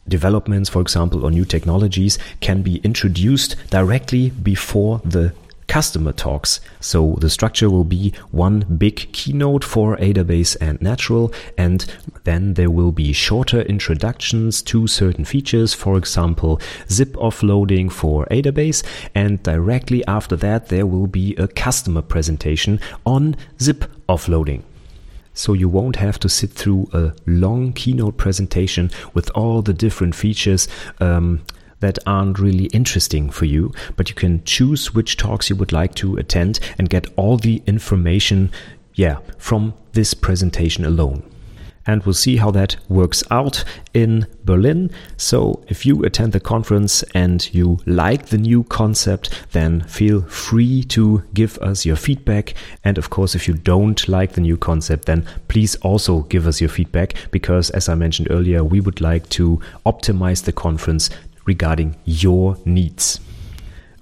developments, 0.08 0.68
for 0.68 0.82
example, 0.82 1.24
or 1.24 1.30
new 1.30 1.44
technologies 1.44 2.18
can 2.40 2.62
be 2.62 2.78
introduced 2.78 3.54
directly 3.70 4.30
before 4.30 5.00
the 5.04 5.32
customer 5.70 6.12
talks. 6.12 6.60
So 6.80 7.16
the 7.20 7.30
structure 7.30 7.70
will 7.70 7.84
be 7.84 8.12
one 8.32 8.66
big 8.76 9.12
keynote 9.12 9.62
for 9.62 9.96
Adabas 9.98 10.56
and 10.60 10.82
Natural, 10.82 11.32
and 11.56 11.86
then 12.24 12.54
there 12.54 12.70
will 12.70 12.90
be 12.90 13.12
shorter 13.12 13.60
introductions 13.62 14.62
to 14.62 14.88
certain 14.88 15.24
features, 15.24 15.72
for 15.72 15.96
example, 15.96 16.60
zIIP 16.88 17.12
offloading 17.12 17.90
for 17.92 18.26
Adabas, 18.32 18.82
and 19.14 19.40
directly 19.44 20.04
after 20.06 20.34
that, 20.34 20.66
there 20.70 20.86
will 20.86 21.06
be 21.06 21.36
a 21.36 21.46
customer 21.46 22.02
presentation 22.02 22.80
on 23.06 23.36
zIIP 23.58 23.86
offloading 24.08 24.62
so 25.32 25.52
you 25.52 25.68
won't 25.68 25.96
have 25.96 26.18
to 26.18 26.28
sit 26.28 26.50
through 26.50 26.88
a 26.92 27.12
long 27.24 27.72
keynote 27.72 28.16
presentation 28.16 28.90
with 29.14 29.30
all 29.36 29.62
the 29.62 29.72
different 29.72 30.14
features 30.14 30.66
um, 30.98 31.40
that 31.80 31.98
aren't 32.06 32.38
really 32.38 32.66
interesting 32.66 33.30
for 33.30 33.46
you, 33.46 33.72
but 33.96 34.08
you 34.08 34.14
can 34.14 34.44
choose 34.44 34.94
which 34.94 35.16
talks 35.16 35.50
you 35.50 35.56
would 35.56 35.72
like 35.72 35.94
to 35.96 36.16
attend 36.16 36.60
and 36.78 36.88
get 36.88 37.06
all 37.16 37.36
the 37.36 37.62
information, 37.66 38.50
yeah, 38.94 39.18
from 39.38 39.74
this 39.92 40.14
presentation 40.14 40.84
alone. 40.84 41.22
And 41.86 42.04
we'll 42.04 42.12
see 42.12 42.36
how 42.36 42.50
that 42.52 42.76
works 42.88 43.24
out 43.30 43.64
in 43.94 44.26
Berlin. 44.44 44.90
So, 45.16 45.64
if 45.66 45.86
you 45.86 46.04
attend 46.04 46.32
the 46.32 46.38
conference 46.38 47.02
and 47.14 47.52
you 47.54 47.80
like 47.86 48.26
the 48.26 48.38
new 48.38 48.64
concept, 48.64 49.30
then 49.52 49.80
feel 49.80 50.20
free 50.22 50.84
to 50.84 51.24
give 51.32 51.58
us 51.58 51.86
your 51.86 51.96
feedback. 51.96 52.54
And 52.84 52.98
of 52.98 53.08
course, 53.08 53.34
if 53.34 53.48
you 53.48 53.54
don't 53.54 54.06
like 54.08 54.32
the 54.32 54.42
new 54.42 54.58
concept, 54.58 55.06
then 55.06 55.26
please 55.48 55.74
also 55.76 56.20
give 56.24 56.46
us 56.46 56.60
your 56.60 56.70
feedback 56.70 57.14
because, 57.30 57.70
as 57.70 57.88
I 57.88 57.94
mentioned 57.94 58.28
earlier, 58.30 58.62
we 58.62 58.80
would 58.80 59.00
like 59.00 59.28
to 59.30 59.58
optimize 59.86 60.44
the 60.44 60.52
conference 60.52 61.08
regarding 61.46 61.96
your 62.04 62.56
needs. 62.64 63.20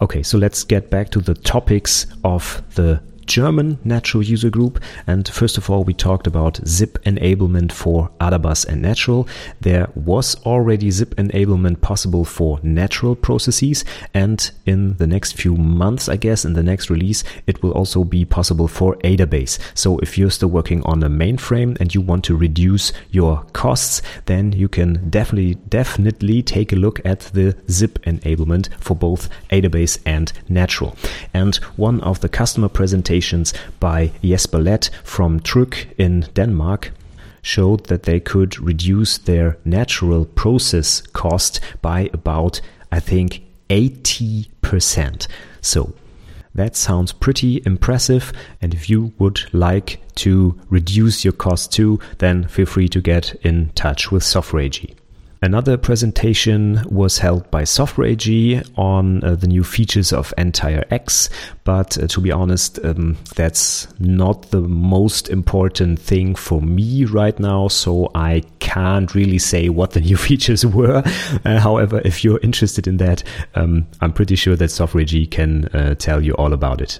Okay, 0.01 0.23
so 0.23 0.39
let's 0.39 0.65
get 0.65 0.91
back 0.91 1.11
to 1.11 1.21
the 1.21 1.35
topics 1.35 2.07
of 2.23 2.63
the 2.75 3.03
German 3.29 3.79
natural 3.85 4.23
user 4.23 4.51
group. 4.51 4.81
And 5.07 5.29
first 5.29 5.59
of 5.59 5.71
all, 5.71 5.85
we 5.85 5.93
talked 5.93 6.27
about 6.27 6.55
zIIP 6.65 6.99
enablement 7.03 7.71
for 7.71 8.11
Adabas 8.21 8.67
and 8.67 8.81
natural. 8.83 9.29
There 9.61 9.89
was 9.95 10.35
already 10.47 10.89
zIIP 10.89 11.15
enablement 11.17 11.83
possible 11.83 12.25
for 12.25 12.59
natural 12.63 13.15
processes. 13.15 13.85
And 14.15 14.51
in 14.65 14.97
the 14.97 15.07
next 15.07 15.37
few 15.37 15.57
months, 15.57 16.09
I 16.09 16.17
guess, 16.17 16.45
in 16.45 16.55
the 16.55 16.63
next 16.63 16.89
release, 16.89 17.23
it 17.47 17.63
will 17.63 17.73
also 17.73 18.03
be 18.03 18.25
possible 18.25 18.67
for 18.67 18.97
Adabas. 19.05 19.59
So 19.75 19.99
if 19.99 20.17
you're 20.17 20.31
still 20.31 20.49
working 20.49 20.83
on 20.85 21.03
a 21.03 21.11
mainframe 21.11 21.79
and 21.81 21.95
you 21.95 22.01
want 22.01 22.25
to 22.25 22.37
reduce 22.37 22.93
your 23.11 23.45
costs, 23.53 24.01
then 24.25 24.53
you 24.53 24.69
can 24.69 25.11
definitely, 25.11 25.57
definitely 25.69 26.43
take 26.43 26.73
a 26.73 26.77
look 26.77 27.01
at 27.05 27.21
the 27.35 27.55
zIIP 27.67 27.99
enablement 28.05 28.69
for 28.81 28.97
both 28.97 29.29
Adabas 29.51 29.99
and 30.07 30.33
natural. 30.49 30.97
And 31.35 31.57
one 31.77 32.01
of 32.01 32.21
the 32.21 32.29
customer 32.31 32.69
presentations 32.71 33.18
by 33.81 34.13
Jesper 34.23 34.59
Lett 34.59 34.91
from 35.05 35.41
Truk 35.41 35.87
in 35.99 36.27
Denmark 36.35 36.93
showed 37.43 37.87
that 37.87 38.03
they 38.03 38.21
could 38.21 38.59
reduce 38.61 39.19
their 39.19 39.57
natural 39.65 40.25
process 40.25 41.01
cost 41.13 41.61
by 41.81 42.11
about, 42.13 42.61
I 42.93 43.01
think, 43.01 43.43
80%. 43.71 45.27
So 45.61 45.95
that 46.55 46.77
sounds 46.77 47.13
pretty 47.13 47.63
impressive. 47.65 48.33
And 48.61 48.75
if 48.75 48.91
you 48.91 49.13
would 49.19 49.41
like 49.53 50.01
to 50.17 50.59
reduce 50.69 51.25
your 51.25 51.33
cost 51.33 51.73
too, 51.73 52.01
then 52.19 52.49
feel 52.49 52.67
free 52.67 52.89
to 52.89 53.01
get 53.01 53.35
in 53.43 53.71
touch 53.75 54.11
with 54.11 54.25
Software 54.25 54.63
AG. 54.63 54.98
Another 55.41 55.77
presentation 55.77 56.83
was 56.91 57.19
held 57.19 57.49
by 57.53 57.63
Software 57.63 58.09
AG 58.09 58.63
on 58.77 59.23
uh, 59.23 59.37
the 59.37 59.47
new 59.47 59.63
features 59.63 60.13
of 60.13 60.35
EntireX, 60.37 61.29
but 61.63 61.97
uh, 61.97 62.09
to 62.09 62.21
be 62.21 62.33
honest, 62.33 62.85
um, 62.85 63.17
that's 63.37 63.87
not 64.01 64.51
the 64.51 64.61
most 64.61 65.29
important 65.29 66.01
thing 66.01 66.35
for 66.35 66.61
me 66.61 67.05
right 67.05 67.39
now, 67.39 67.69
so 67.69 68.11
I 68.17 68.43
can't 68.59 69.15
really 69.15 69.39
say 69.39 69.69
what 69.69 69.93
the 69.93 70.01
new 70.09 70.17
features 70.17 70.67
were. 70.67 71.05
Uh, 71.45 71.61
however, 71.61 72.03
if 72.05 72.25
you're 72.25 72.41
interested 72.41 72.89
in 72.89 72.97
that, 72.97 73.23
um, 73.55 73.87
I'm 74.01 74.13
pretty 74.13 74.35
sure 74.35 74.57
that 74.57 74.71
Software 74.73 75.03
AG 75.03 75.27
can 75.27 75.67
uh, 75.67 75.95
tell 75.95 76.21
you 76.21 76.33
all 76.35 76.53
about 76.53 76.81
it. 76.81 76.99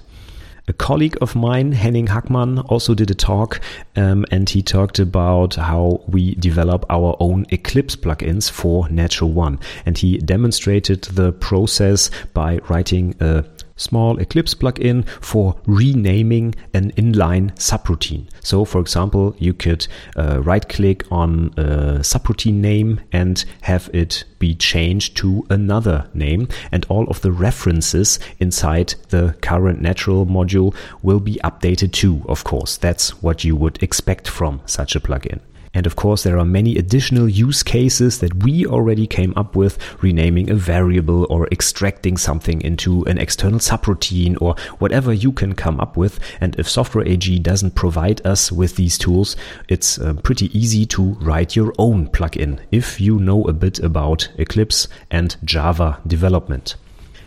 A 0.69 0.73
colleague 0.73 1.17
of 1.19 1.35
mine, 1.35 1.71
Henning 1.71 2.05
Hackmann, 2.05 2.59
also 2.59 2.93
did 2.93 3.09
a 3.09 3.15
talk 3.15 3.59
um, 3.95 4.23
and 4.29 4.47
he 4.47 4.61
talked 4.61 4.99
about 4.99 5.55
how 5.55 6.03
we 6.07 6.35
develop 6.35 6.85
our 6.91 7.17
own 7.19 7.47
Eclipse 7.49 7.95
plugins 7.95 8.51
for 8.51 8.87
Natural 8.89 9.31
One. 9.31 9.59
And 9.87 9.97
he 9.97 10.19
demonstrated 10.19 11.01
the 11.05 11.31
process 11.31 12.11
by 12.35 12.59
writing 12.69 13.15
a 13.19 13.45
small 13.79 14.19
Eclipse 14.19 14.53
plugin 14.53 15.07
for 15.21 15.55
renaming 15.65 16.53
an 16.73 16.91
inline 16.91 17.51
subroutine. 17.55 18.27
So, 18.41 18.65
for 18.65 18.79
example, 18.81 19.35
you 19.39 19.53
could 19.53 19.87
uh, 20.15 20.41
right 20.41 20.67
click 20.67 21.05
on 21.11 21.53
a 21.57 21.99
subroutine 22.01 22.55
name 22.55 23.01
and 23.11 23.43
have 23.61 23.89
it 23.93 24.23
be 24.39 24.55
changed 24.55 25.17
to 25.17 25.45
another 25.49 26.09
name, 26.13 26.47
and 26.71 26.85
all 26.89 27.05
of 27.07 27.21
the 27.21 27.31
references 27.31 28.19
inside 28.39 28.95
the 29.09 29.35
current 29.41 29.81
natural 29.81 30.25
module 30.25 30.73
will 31.01 31.19
be 31.19 31.39
updated 31.43 31.91
too, 31.91 32.23
of 32.27 32.43
course. 32.43 32.77
That's 32.77 33.21
what 33.21 33.43
you 33.43 33.55
would 33.55 33.81
expect 33.83 34.27
from 34.27 34.61
such 34.65 34.95
a 34.95 34.99
plugin. 34.99 35.39
And 35.73 35.85
of 35.85 35.95
course, 35.95 36.23
there 36.23 36.39
are 36.39 36.45
many 36.45 36.77
additional 36.77 37.29
use 37.29 37.63
cases 37.63 38.19
that 38.19 38.43
we 38.43 38.65
already 38.65 39.05
came 39.05 39.33
up 39.35 39.55
with, 39.55 39.77
renaming 40.01 40.49
a 40.49 40.55
variable 40.55 41.27
or 41.29 41.47
extracting 41.51 42.17
something 42.17 42.61
into 42.61 43.03
an 43.03 43.17
external 43.17 43.59
subroutine 43.59 44.41
or 44.41 44.55
whatever 44.79 45.13
you 45.13 45.31
can 45.31 45.53
come 45.53 45.79
up 45.79 45.95
with. 45.95 46.19
And 46.41 46.57
if 46.57 46.67
Software 46.67 47.07
AG 47.07 47.39
doesn't 47.39 47.75
provide 47.75 48.25
us 48.25 48.51
with 48.51 48.75
these 48.75 48.97
tools, 48.97 49.35
it's 49.67 49.99
uh, 49.99 50.13
pretty 50.23 50.57
easy 50.57 50.85
to 50.87 51.13
write 51.21 51.55
your 51.55 51.73
own 51.77 52.07
plugin 52.07 52.59
if 52.71 52.99
you 52.99 53.19
know 53.19 53.43
a 53.45 53.53
bit 53.53 53.79
about 53.79 54.29
Eclipse 54.37 54.87
and 55.11 55.37
Java 55.43 55.99
development. 56.07 56.75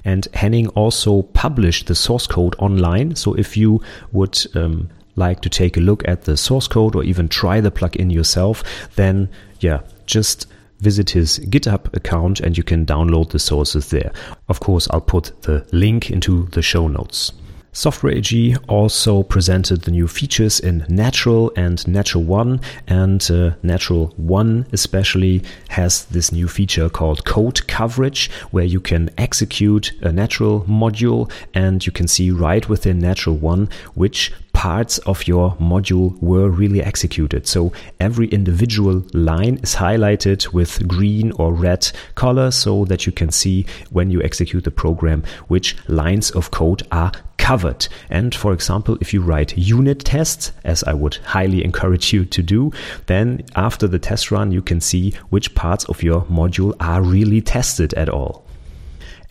And 0.05 0.27
Henning 0.35 0.69
also 0.69 1.23
published 1.23 1.87
the 1.87 1.95
source 1.95 2.27
code 2.27 2.57
online. 2.59 3.15
So 3.15 3.35
if 3.35 3.57
you 3.57 3.81
would 4.11 4.37
um, 4.57 4.91
like 5.17 5.41
to 5.43 5.51
take 5.51 5.77
a 5.77 5.81
look 5.81 6.07
at 6.07 6.23
the 6.23 6.37
source 6.37 6.69
code 6.69 6.95
or 6.95 7.05
even 7.05 7.29
try 7.29 7.61
the 7.61 7.71
plugin 7.71 8.13
yourself, 8.13 8.63
then 8.97 9.29
yeah, 9.61 9.81
just 10.07 10.47
visit 10.81 11.11
his 11.11 11.39
GitHub 11.41 11.95
account 11.95 12.41
and 12.41 12.57
you 12.57 12.65
can 12.65 12.85
download 12.85 13.31
the 13.31 13.39
sources 13.39 13.91
there. 13.91 14.13
Of 14.49 14.61
course, 14.61 14.89
I'll 14.91 15.01
put 15.01 15.43
the 15.43 15.67
link 15.73 16.11
into 16.11 16.47
the 16.47 16.63
show 16.63 16.89
notes. 16.89 17.33
Software 17.75 18.13
AG 18.13 18.57
also 18.69 19.23
presented 19.23 19.83
the 19.83 19.91
new 19.91 20.07
features 20.07 20.61
in 20.61 20.85
Natural 20.91 21.51
and 21.57 21.89
Natural 21.89 22.23
One, 22.23 22.61
and 22.87 23.27
uh, 23.31 23.53
Natural 23.63 24.13
One 24.19 24.67
especially 24.73 25.43
has 25.71 26.05
this 26.05 26.33
new 26.33 26.49
feature 26.49 26.91
called 26.91 27.25
code 27.25 27.67
coverage, 27.69 28.31
where 28.51 28.67
you 28.67 28.79
can 28.79 29.09
execute 29.17 29.95
a 30.03 30.13
Natural 30.13 30.61
module 30.65 31.33
and 31.55 31.85
you 31.87 31.93
can 31.93 32.07
see 32.07 32.31
right 32.31 32.69
within 32.69 32.99
Natural 32.99 33.37
One 33.37 33.71
which 33.95 34.33
parts 34.53 34.99
of 34.99 35.27
your 35.27 35.57
module 35.57 36.21
were 36.23 36.51
really 36.51 36.83
executed. 36.83 37.49
So 37.49 37.73
every 37.99 38.29
individual 38.29 39.03
line 39.15 39.59
is 39.63 39.75
highlighted 39.75 40.53
with 40.53 40.87
green 40.87 41.33
or 41.33 41.53
red 41.55 41.91
color 42.15 42.51
so 42.51 42.85
that 42.85 43.07
you 43.07 43.13
can 43.13 43.31
see 43.31 43.65
when 43.91 44.11
you 44.11 44.23
execute 44.23 44.65
the 44.65 44.71
program 44.71 45.25
which 45.49 45.77
lines 45.89 46.31
of 46.33 46.51
code 46.51 46.87
are 46.93 47.13
covered. 47.43 47.89
And 48.09 48.33
for 48.33 48.53
example, 48.53 48.97
if 49.01 49.13
you 49.13 49.21
write 49.21 49.59
unit 49.59 50.05
tests, 50.05 50.53
as 50.63 50.85
I 50.85 50.95
would 50.95 51.17
highly 51.17 51.65
encourage 51.65 52.13
you 52.13 52.25
to 52.25 52.41
do, 52.41 52.71
then 53.07 53.45
after 53.57 53.89
the 53.89 53.99
test 53.99 54.31
run, 54.31 54.53
you 54.53 54.63
can 54.63 54.81
see 54.81 55.15
which 55.31 55.53
parts 55.57 55.85
of 55.87 56.05
your 56.05 56.23
module 56.27 56.75
are 56.79 57.03
really 57.03 57.41
tested 57.41 57.95
at 57.95 58.09
all. 58.09 58.47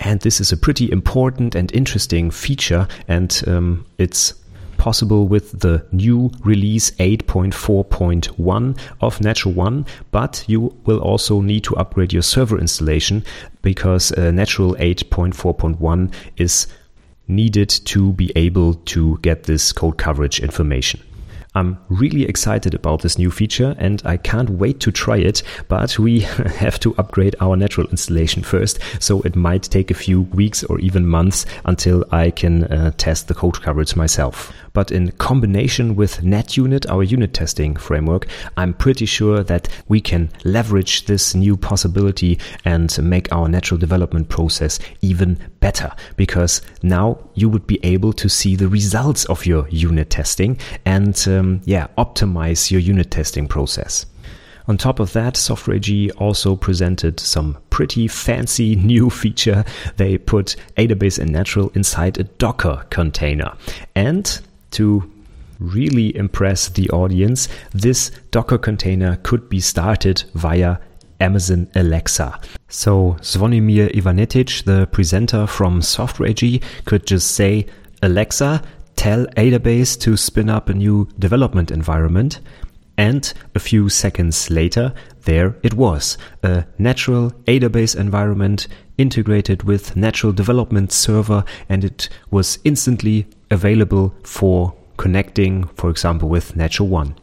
And 0.02 0.20
this 0.20 0.42
is 0.42 0.52
a 0.52 0.58
pretty 0.58 0.92
important 0.92 1.56
and 1.56 1.72
interesting 1.74 2.32
feature, 2.32 2.86
and 3.08 3.42
um, 3.48 3.86
it's 3.98 4.34
possible 4.78 5.28
with 5.28 5.62
the 5.62 5.86
new 5.92 6.32
release 6.44 6.92
8.4.1 6.92 8.80
of 9.00 9.22
Natural 9.22 9.54
One, 9.54 9.86
but 10.10 10.44
you 10.48 10.76
will 10.86 11.00
also 11.00 11.40
need 11.40 11.64
to 11.66 11.78
upgrade 11.78 12.12
your 12.12 12.24
server 12.24 12.60
installation 12.60 13.24
because 13.62 14.12
uh, 14.12 14.32
Natural 14.32 14.76
8.4.1 14.76 16.12
is 16.38 16.68
needed 17.28 17.70
to 17.70 18.14
be 18.14 18.32
able 18.36 18.74
to 18.74 19.18
get 19.22 19.44
this 19.44 19.72
code 19.72 19.98
coverage 19.98 20.40
information. 20.40 21.02
I'm 21.54 21.78
really 21.90 22.24
excited 22.24 22.74
about 22.74 23.02
this 23.02 23.18
new 23.18 23.30
feature 23.30 23.76
and 23.78 24.02
I 24.06 24.16
can't 24.16 24.50
wait 24.52 24.80
to 24.82 24.92
try 24.92 25.18
it, 25.18 25.44
but 25.68 26.00
we 26.00 26.20
have 26.60 26.80
to 26.80 26.96
upgrade 26.98 27.36
our 27.42 27.58
natural 27.58 27.88
installation 27.88 28.42
first, 28.42 28.80
so 29.00 29.22
it 29.22 29.36
might 29.36 29.64
take 29.64 29.92
a 29.92 29.96
few 29.96 30.22
weeks 30.22 30.64
or 30.64 30.80
even 30.80 31.06
months 31.06 31.46
until 31.66 32.06
I 32.12 32.32
can 32.32 32.64
uh, 32.66 32.92
test 32.96 33.28
the 33.28 33.34
code 33.34 33.62
coverage 33.62 33.98
myself. 33.98 34.54
But 34.74 34.92
in 34.92 35.12
combination 35.14 35.96
with 35.96 36.22
NatUnit, 36.22 36.90
our 36.90 37.04
unit 37.04 37.34
testing 37.34 37.76
framework, 37.76 38.28
I'm 38.58 38.74
pretty 38.74 39.06
sure 39.06 39.44
that 39.44 39.68
we 39.88 40.00
can 40.00 40.30
leverage 40.44 41.06
this 41.06 41.36
new 41.36 41.58
possibility 41.58 42.40
and 42.66 42.98
make 43.04 43.32
our 43.32 43.48
natural 43.48 43.78
development 43.78 44.30
process 44.30 44.80
even 45.02 45.38
better 45.60 45.92
because 46.16 46.62
now 46.84 47.20
you 47.34 47.50
would 47.50 47.68
be 47.68 47.80
able 47.84 48.14
to 48.14 48.30
see 48.30 48.56
the 48.56 48.68
results 48.68 49.26
of 49.26 49.46
your 49.46 49.68
unit 49.70 50.10
testing 50.10 50.58
and 50.86 51.28
um, 51.28 51.62
yeah, 51.66 51.88
optimize 51.98 52.72
your 52.72 52.82
unit 52.82 53.12
testing 53.12 53.48
process. 53.48 54.06
On 54.68 54.78
top 54.78 55.00
of 55.00 55.12
that, 55.14 55.36
Software 55.36 55.78
AG 55.78 56.12
also 56.12 56.56
presented 56.56 57.20
some 57.20 57.58
pretty 57.70 58.08
fancy 58.08 58.76
new 58.92 59.10
feature. 59.10 59.66
They 59.98 60.18
put 60.18 60.56
Adabas 60.78 61.20
and 61.20 61.32
Natural 61.32 61.70
inside 61.74 62.20
a 62.20 62.24
Docker 62.24 62.86
container. 62.90 63.54
And 63.96 64.40
to 64.72 65.10
really 65.60 66.16
impress 66.16 66.70
the 66.70 66.90
audience, 66.90 67.48
this 67.72 68.12
Docker 68.32 68.58
container 68.58 69.18
could 69.18 69.48
be 69.48 69.60
started 69.60 70.24
via 70.34 70.78
Amazon 71.20 71.70
Alexa. 71.76 72.40
So 72.68 73.18
Zvonimir 73.22 73.96
Ivanetic, 73.96 74.64
the 74.66 74.88
presenter 74.92 75.46
from 75.46 75.82
Software 75.82 76.30
AG, 76.30 76.62
could 76.86 77.06
just 77.06 77.32
say, 77.32 77.68
Alexa, 78.02 78.64
tell 78.96 79.28
Adabas 79.38 80.00
to 80.02 80.18
spin 80.18 80.50
up 80.50 80.68
a 80.68 80.74
new 80.74 81.08
development 81.20 81.70
environment. 81.70 82.40
And 82.98 83.32
a 83.56 83.60
few 83.60 83.90
seconds 83.90 84.50
later, 84.50 84.94
there 85.24 85.56
it 85.64 85.76
was 85.76 86.18
a 86.44 86.66
natural 86.78 87.32
Adabas 87.46 87.96
environment 87.96 88.68
integrated 88.98 89.64
with 89.64 89.96
natural 89.96 90.34
development 90.34 90.92
server, 90.92 91.44
and 91.70 91.84
it 91.84 92.10
was 92.30 92.60
instantly 92.64 93.28
available 93.52 94.16
for 94.24 94.74
connecting, 94.98 95.66
for 95.76 95.90
example, 95.90 96.30
with 96.30 96.56
Natural 96.56 96.88
One. 96.88 97.16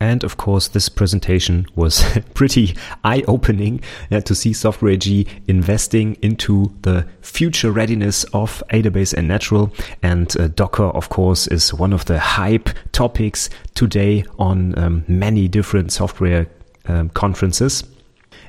And 0.00 0.22
of 0.22 0.36
course, 0.36 0.68
this 0.68 0.88
presentation 0.88 1.66
was 1.74 2.04
pretty 2.34 2.76
eye 3.02 3.24
opening 3.26 3.80
uh, 4.10 4.20
to 4.20 4.34
see 4.34 4.52
Software 4.52 4.92
AG 4.92 5.26
investing 5.48 6.16
into 6.22 6.72
the 6.82 7.06
future 7.20 7.72
readiness 7.72 8.24
of 8.32 8.62
Adabas 8.70 9.12
and 9.12 9.26
Natural. 9.26 9.72
And 10.02 10.34
uh, 10.38 10.48
Docker, 10.48 10.84
of 10.84 11.08
course, 11.08 11.48
is 11.48 11.74
one 11.74 11.92
of 11.92 12.04
the 12.04 12.20
hype 12.20 12.70
topics 12.92 13.50
today 13.74 14.24
on 14.38 14.78
um, 14.78 15.04
many 15.08 15.48
different 15.48 15.92
software 15.92 16.46
um, 16.86 17.08
conferences. 17.10 17.82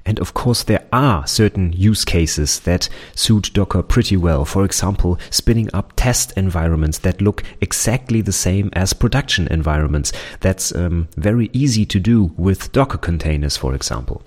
And 0.06 0.20
of 0.20 0.34
course, 0.34 0.64
there 0.64 0.86
are 0.92 1.28
certain 1.28 1.74
use 1.74 2.06
cases 2.06 2.60
that 2.62 2.90
suit 3.16 3.52
Docker 3.54 3.84
pretty 3.84 4.18
well. 4.18 4.46
For 4.46 4.66
example, 4.66 5.20
spinning 5.30 5.70
up 5.74 5.94
test 5.96 6.32
environments 6.38 7.00
that 7.00 7.22
look 7.22 7.44
exactly 7.62 8.22
the 8.22 8.32
same 8.32 8.70
as 8.74 8.94
production 8.94 9.48
environments. 9.48 10.12
That's 10.40 10.74
um, 10.74 11.10
very 11.16 11.50
easy 11.54 11.86
to 11.88 12.00
do 12.00 12.32
with 12.38 12.72
Docker 12.72 12.98
containers, 12.98 13.58
for 13.58 13.76
example. 13.76 14.24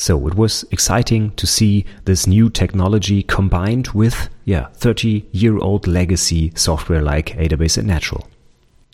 So 0.00 0.26
it 0.26 0.34
was 0.34 0.64
exciting 0.70 1.32
to 1.32 1.46
see 1.46 1.84
this 2.06 2.26
new 2.26 2.48
technology 2.48 3.22
combined 3.22 3.88
with, 3.88 4.30
yeah, 4.46 4.68
30 4.72 5.26
year 5.32 5.58
old 5.58 5.86
legacy 5.86 6.52
software 6.54 7.02
like 7.02 7.36
Adabas 7.36 7.76
and 7.76 7.86
Natural. 7.86 8.26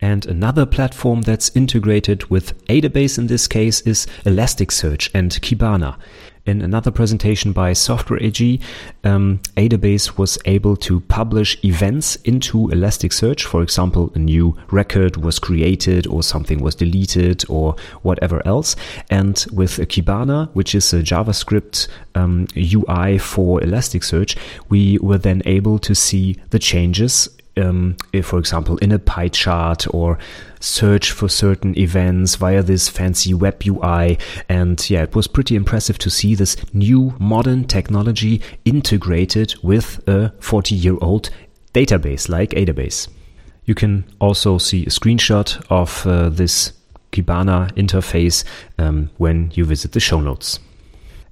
And 0.00 0.26
another 0.26 0.66
platform 0.66 1.22
that's 1.22 1.54
integrated 1.56 2.28
with 2.30 2.66
Adabas 2.66 3.18
in 3.18 3.28
this 3.28 3.46
case 3.46 3.80
is 3.82 4.06
Elasticsearch 4.24 5.11
and 5.14 5.30
Kibana. 5.40 5.96
In 6.44 6.62
another 6.62 6.92
presentation 6.92 7.50
by 7.52 7.72
Software 7.72 8.22
AG, 8.22 8.61
um, 9.02 9.40
Adabas 9.56 10.16
was 10.16 10.38
able 10.44 10.76
to 10.76 11.00
publish 11.00 11.59
events 11.64 12.14
into 12.16 12.68
Elasticsearch. 12.68 13.42
For 13.42 13.62
example, 13.62 14.12
a 14.14 14.20
new 14.20 14.56
record 14.70 15.16
was 15.16 15.40
created 15.40 16.06
or 16.06 16.22
something 16.22 16.61
was 16.61 16.76
deleted 16.76 17.44
or 17.48 17.74
whatever 18.02 18.46
else. 18.46 18.76
And 19.11 19.44
with 19.52 19.78
Kibana, 19.88 20.48
which 20.52 20.76
is 20.76 20.92
a 20.94 21.02
JavaScript 21.02 21.88
um, 22.14 22.46
UI 22.56 23.18
for 23.18 23.59
Elasticsearch, 23.61 24.37
we 24.68 24.98
were 24.98 25.18
then 25.18 25.42
able 25.46 25.80
to 25.80 25.96
see 25.96 26.38
the 26.50 26.61
changes 26.61 27.28
um, 27.56 27.96
if, 28.12 28.26
for 28.26 28.38
example, 28.38 28.76
in 28.78 28.92
a 28.92 28.98
pie 28.98 29.28
chart 29.28 29.86
or 29.94 30.18
search 30.60 31.12
for 31.12 31.28
certain 31.28 31.76
events 31.78 32.36
via 32.36 32.62
this 32.62 32.88
fancy 32.88 33.34
web 33.34 33.62
UI. 33.66 34.18
And 34.48 34.88
yeah, 34.90 35.02
it 35.02 35.14
was 35.14 35.26
pretty 35.26 35.56
impressive 35.56 35.98
to 35.98 36.10
see 36.10 36.34
this 36.34 36.56
new 36.74 37.14
modern 37.18 37.64
technology 37.64 38.40
integrated 38.64 39.54
with 39.62 40.06
a 40.08 40.30
40 40.40 40.74
year 40.74 40.96
old 41.00 41.30
database 41.74 42.28
like 42.28 42.50
Adabas. 42.50 43.08
You 43.64 43.74
can 43.74 44.04
also 44.20 44.58
see 44.58 44.84
a 44.84 44.90
screenshot 44.90 45.64
of 45.70 46.06
uh, 46.06 46.28
this 46.28 46.72
Kibana 47.12 47.72
interface 47.74 48.44
um, 48.78 49.10
when 49.16 49.50
you 49.54 49.64
visit 49.64 49.92
the 49.92 50.00
show 50.00 50.20
notes. 50.20 50.58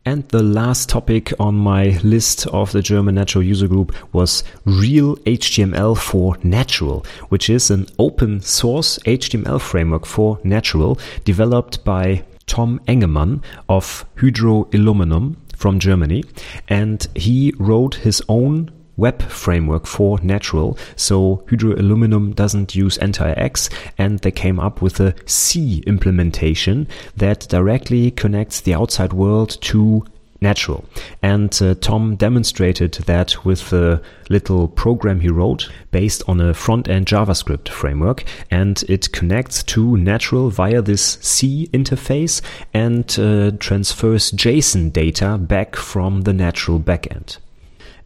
And 0.06 0.28
the 0.28 0.42
last 0.42 0.90
topic 0.90 1.32
on 1.40 1.54
my 1.54 1.98
list 2.02 2.46
of 2.48 2.72
the 2.72 2.82
German 2.82 3.14
Natural 3.14 3.42
User 3.42 3.66
Group 3.66 3.94
was 4.12 4.44
Real 4.66 5.16
HTML 5.16 5.96
for 5.96 6.36
Natural, 6.42 7.06
which 7.30 7.48
is 7.48 7.70
an 7.70 7.86
open 7.98 8.40
source 8.42 8.98
HTML 9.06 9.58
framework 9.58 10.04
for 10.04 10.38
Natural 10.44 10.98
developed 11.24 11.84
by 11.86 12.22
Tom 12.46 12.80
Engemann 12.86 13.42
of 13.66 14.04
Hydro 14.20 14.68
Aluminum 14.74 15.38
from 15.56 15.78
Germany. 15.78 16.22
And 16.68 17.06
he 17.14 17.54
wrote 17.58 17.94
his 17.94 18.22
own 18.28 18.70
web 18.96 19.22
framework 19.22 19.86
for 19.86 20.18
Natural. 20.22 20.78
So 20.96 21.44
Hydro 21.48 21.74
Aluminum 21.74 22.32
doesn't 22.32 22.74
use 22.74 22.98
EntireX 22.98 23.72
and 23.98 24.18
they 24.20 24.30
came 24.30 24.60
up 24.60 24.82
with 24.82 25.00
a 25.00 25.14
C 25.26 25.82
implementation 25.86 26.86
that 27.16 27.48
directly 27.48 28.10
connects 28.10 28.60
the 28.60 28.74
outside 28.74 29.12
world 29.12 29.60
to 29.62 30.04
natural. 30.44 30.84
And 31.22 31.50
uh, 31.60 31.74
Tom 31.80 32.16
demonstrated 32.16 32.92
that 33.06 33.44
with 33.44 33.72
a 33.72 34.00
little 34.28 34.68
program 34.68 35.20
he 35.20 35.28
wrote 35.28 35.68
based 35.90 36.22
on 36.28 36.40
a 36.40 36.54
front 36.54 36.88
end 36.88 37.06
JavaScript 37.06 37.68
framework. 37.68 38.24
And 38.50 38.84
it 38.88 39.10
connects 39.12 39.62
to 39.64 39.96
natural 39.96 40.50
via 40.50 40.82
this 40.82 41.18
C 41.20 41.68
interface 41.72 42.40
and 42.72 43.04
uh, 43.18 43.56
transfers 43.58 44.30
JSON 44.32 44.92
data 44.92 45.38
back 45.38 45.74
from 45.74 46.22
the 46.22 46.32
natural 46.32 46.78
backend. 46.78 47.38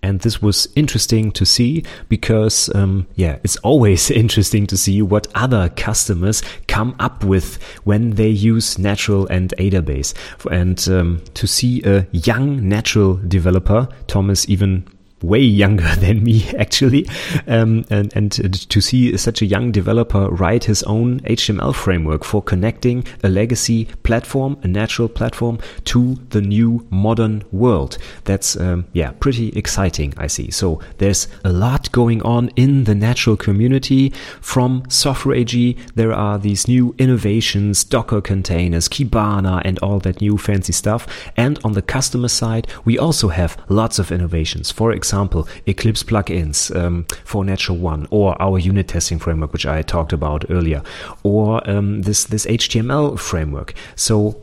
And 0.02 0.20
this 0.20 0.40
was 0.40 0.68
interesting 0.76 1.32
to 1.32 1.44
see 1.44 1.84
because, 2.08 2.72
um, 2.74 3.06
yeah, 3.16 3.38
it's 3.42 3.56
always 3.58 4.10
interesting 4.22 4.66
to 4.68 4.76
see 4.76 5.02
what 5.02 5.26
other 5.34 5.68
customers 5.70 6.42
come 6.66 6.94
up 6.98 7.24
with 7.24 7.62
when 7.84 8.10
they 8.10 8.28
use 8.28 8.78
Natural 8.78 9.26
and 9.28 9.52
Adabas. 9.58 10.14
And 10.50 10.88
um, 10.88 11.22
to 11.34 11.46
see 11.46 11.82
a 11.82 12.06
young 12.12 12.68
Natural 12.68 13.14
developer, 13.28 13.88
Thomas 14.06 14.48
even 14.48 14.86
way 15.22 15.40
younger 15.40 15.94
than 15.96 16.22
me 16.22 16.48
actually. 16.58 17.06
Um, 17.46 17.84
and, 17.90 18.14
and 18.16 18.32
to 18.70 18.80
see 18.80 19.16
such 19.16 19.42
a 19.42 19.46
young 19.46 19.72
developer 19.72 20.28
write 20.28 20.64
his 20.64 20.82
own 20.84 21.20
html 21.20 21.74
framework 21.74 22.24
for 22.24 22.42
connecting 22.42 23.04
a 23.22 23.28
legacy 23.28 23.86
platform 24.02 24.56
a 24.62 24.68
natural 24.68 25.08
platform 25.08 25.58
to 25.84 26.16
the 26.30 26.40
new 26.40 26.86
modern 26.90 27.42
world. 27.52 27.98
That's 28.24 28.56
um, 28.56 28.86
yeah 28.92 29.12
pretty 29.20 29.48
exciting 29.50 30.14
i 30.16 30.26
see. 30.26 30.50
So 30.50 30.80
there's 30.98 31.28
a 31.44 31.52
lot 31.52 31.90
going 31.92 32.22
on 32.22 32.50
in 32.56 32.84
the 32.84 32.94
natural 32.94 33.36
community. 33.36 34.10
From 34.40 34.84
software 34.88 35.36
ag 35.36 35.78
there 35.94 36.12
are 36.12 36.38
these 36.38 36.68
new 36.68 36.94
innovations 36.98 37.84
docker 37.84 38.20
containers 38.20 38.88
kibana 38.88 39.62
and 39.64 39.78
all 39.80 39.98
that 40.00 40.20
new 40.20 40.38
fancy 40.38 40.72
stuff. 40.72 41.06
And 41.36 41.58
on 41.64 41.72
the 41.72 41.82
customer 41.82 42.28
side 42.28 42.66
we 42.84 42.98
also 42.98 43.28
have 43.28 43.56
lots 43.68 43.98
of 43.98 44.12
innovations. 44.12 44.70
For 44.70 44.92
example 44.92 45.07
example, 45.08 45.48
Eclipse 45.66 46.02
plugins 46.02 46.74
um, 46.76 47.06
for 47.24 47.44
Natural 47.44 47.78
One, 47.78 48.06
or 48.10 48.40
our 48.42 48.58
unit 48.58 48.88
testing 48.88 49.18
framework, 49.18 49.52
which 49.52 49.64
I 49.66 49.80
talked 49.82 50.12
about 50.12 50.44
earlier, 50.50 50.82
or 51.22 51.68
um, 51.68 52.02
this 52.02 52.24
this 52.24 52.44
HTML 52.46 53.18
framework. 53.18 53.74
So 53.96 54.40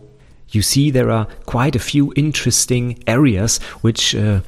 you 0.50 0.62
see, 0.62 0.90
there 0.92 1.12
are 1.12 1.28
quite 1.46 1.76
a 1.76 1.80
few 1.80 2.14
interesting 2.16 3.04
areas 3.06 3.60
which 3.82 4.16
uh, 4.16 4.42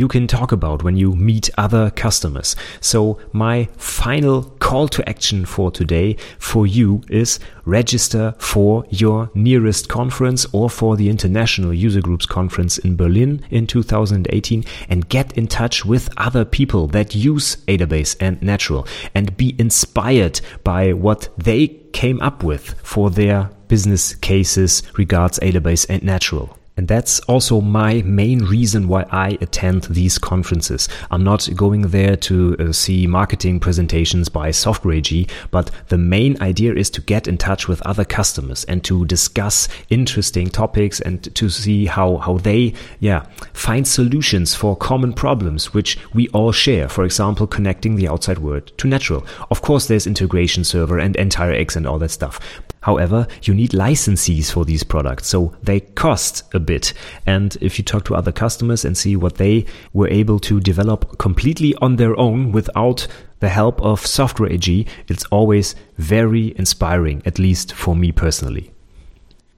you 0.00 0.08
can 0.08 0.26
talk 0.26 0.50
about 0.50 0.82
when 0.82 0.96
you 0.96 1.14
meet 1.14 1.50
other 1.58 1.90
customers. 1.90 2.56
So 2.80 3.20
my 3.32 3.68
final 3.76 4.44
call 4.58 4.88
to 4.88 5.06
action 5.06 5.44
for 5.44 5.70
today 5.70 6.16
for 6.38 6.66
you 6.66 7.02
is 7.10 7.38
register 7.66 8.34
for 8.38 8.86
your 8.88 9.30
nearest 9.34 9.90
conference 9.90 10.46
or 10.52 10.70
for 10.70 10.96
the 10.96 11.10
International 11.10 11.74
User 11.74 12.00
Groups 12.00 12.24
Conference 12.24 12.78
in 12.78 12.96
Berlin 12.96 13.44
in 13.50 13.66
2018 13.66 14.64
and 14.88 15.08
get 15.10 15.36
in 15.36 15.46
touch 15.46 15.84
with 15.84 16.08
other 16.16 16.46
people 16.46 16.86
that 16.86 17.14
use 17.14 17.56
Adabas 17.66 18.16
and 18.20 18.40
Natural 18.40 18.86
and 19.14 19.36
be 19.36 19.54
inspired 19.58 20.40
by 20.64 20.94
what 20.94 21.28
they 21.36 21.68
came 21.92 22.22
up 22.22 22.42
with 22.42 22.74
for 22.82 23.10
their 23.10 23.50
business 23.68 24.14
cases 24.14 24.82
regards 24.96 25.38
Adabas 25.40 25.84
and 25.90 26.02
Natural. 26.02 26.56
And 26.80 26.88
that's 26.88 27.20
also 27.28 27.60
my 27.60 28.00
main 28.06 28.42
reason 28.46 28.88
why 28.88 29.04
I 29.10 29.36
attend 29.42 29.82
these 29.82 30.16
conferences. 30.16 30.88
I'm 31.10 31.22
not 31.22 31.46
going 31.54 31.82
there 31.82 32.16
to 32.16 32.56
uh, 32.58 32.72
see 32.72 33.06
marketing 33.06 33.60
presentations 33.60 34.30
by 34.30 34.50
Software 34.50 34.94
AG, 34.94 35.26
but 35.50 35.70
the 35.88 35.98
main 35.98 36.40
idea 36.40 36.72
is 36.72 36.88
to 36.92 37.02
get 37.02 37.28
in 37.28 37.36
touch 37.36 37.68
with 37.68 37.82
other 37.82 38.06
customers 38.06 38.64
and 38.64 38.82
to 38.84 39.04
discuss 39.04 39.68
interesting 39.90 40.48
topics 40.48 41.00
and 41.00 41.22
to 41.34 41.50
see 41.50 41.84
how, 41.84 42.16
how 42.16 42.38
they, 42.38 42.72
yeah, 42.98 43.26
find 43.52 43.86
solutions 43.86 44.54
for 44.54 44.74
common 44.74 45.12
problems 45.12 45.74
which 45.74 45.98
we 46.14 46.28
all 46.28 46.50
share. 46.50 46.88
For 46.88 47.04
example, 47.04 47.46
connecting 47.46 47.96
the 47.96 48.08
outside 48.08 48.38
world 48.38 48.72
to 48.78 48.88
natural. 48.88 49.26
Of 49.50 49.60
course, 49.60 49.86
there's 49.86 50.06
integration 50.06 50.64
server 50.64 50.98
and 50.98 51.14
EntireX 51.16 51.76
and 51.76 51.86
all 51.86 51.98
that 51.98 52.10
stuff. 52.10 52.40
However, 52.82 53.26
you 53.42 53.52
need 53.52 53.70
licensees 53.70 54.50
for 54.50 54.64
these 54.64 54.82
products, 54.82 55.28
so 55.28 55.54
they 55.62 55.80
cost 55.80 56.42
a 56.54 56.58
bit. 56.58 56.94
And 57.26 57.56
if 57.60 57.78
you 57.78 57.84
talk 57.84 58.04
to 58.06 58.14
other 58.14 58.32
customers 58.32 58.84
and 58.84 58.96
see 58.96 59.16
what 59.16 59.36
they 59.36 59.66
were 59.92 60.08
able 60.08 60.38
to 60.40 60.60
develop 60.60 61.18
completely 61.18 61.74
on 61.76 61.96
their 61.96 62.18
own 62.18 62.52
without 62.52 63.06
the 63.40 63.50
help 63.50 63.80
of 63.82 64.06
Software 64.06 64.50
AG, 64.50 64.86
it's 65.08 65.24
always 65.26 65.74
very 65.98 66.54
inspiring, 66.58 67.22
at 67.26 67.38
least 67.38 67.72
for 67.72 67.94
me 67.94 68.12
personally. 68.12 68.72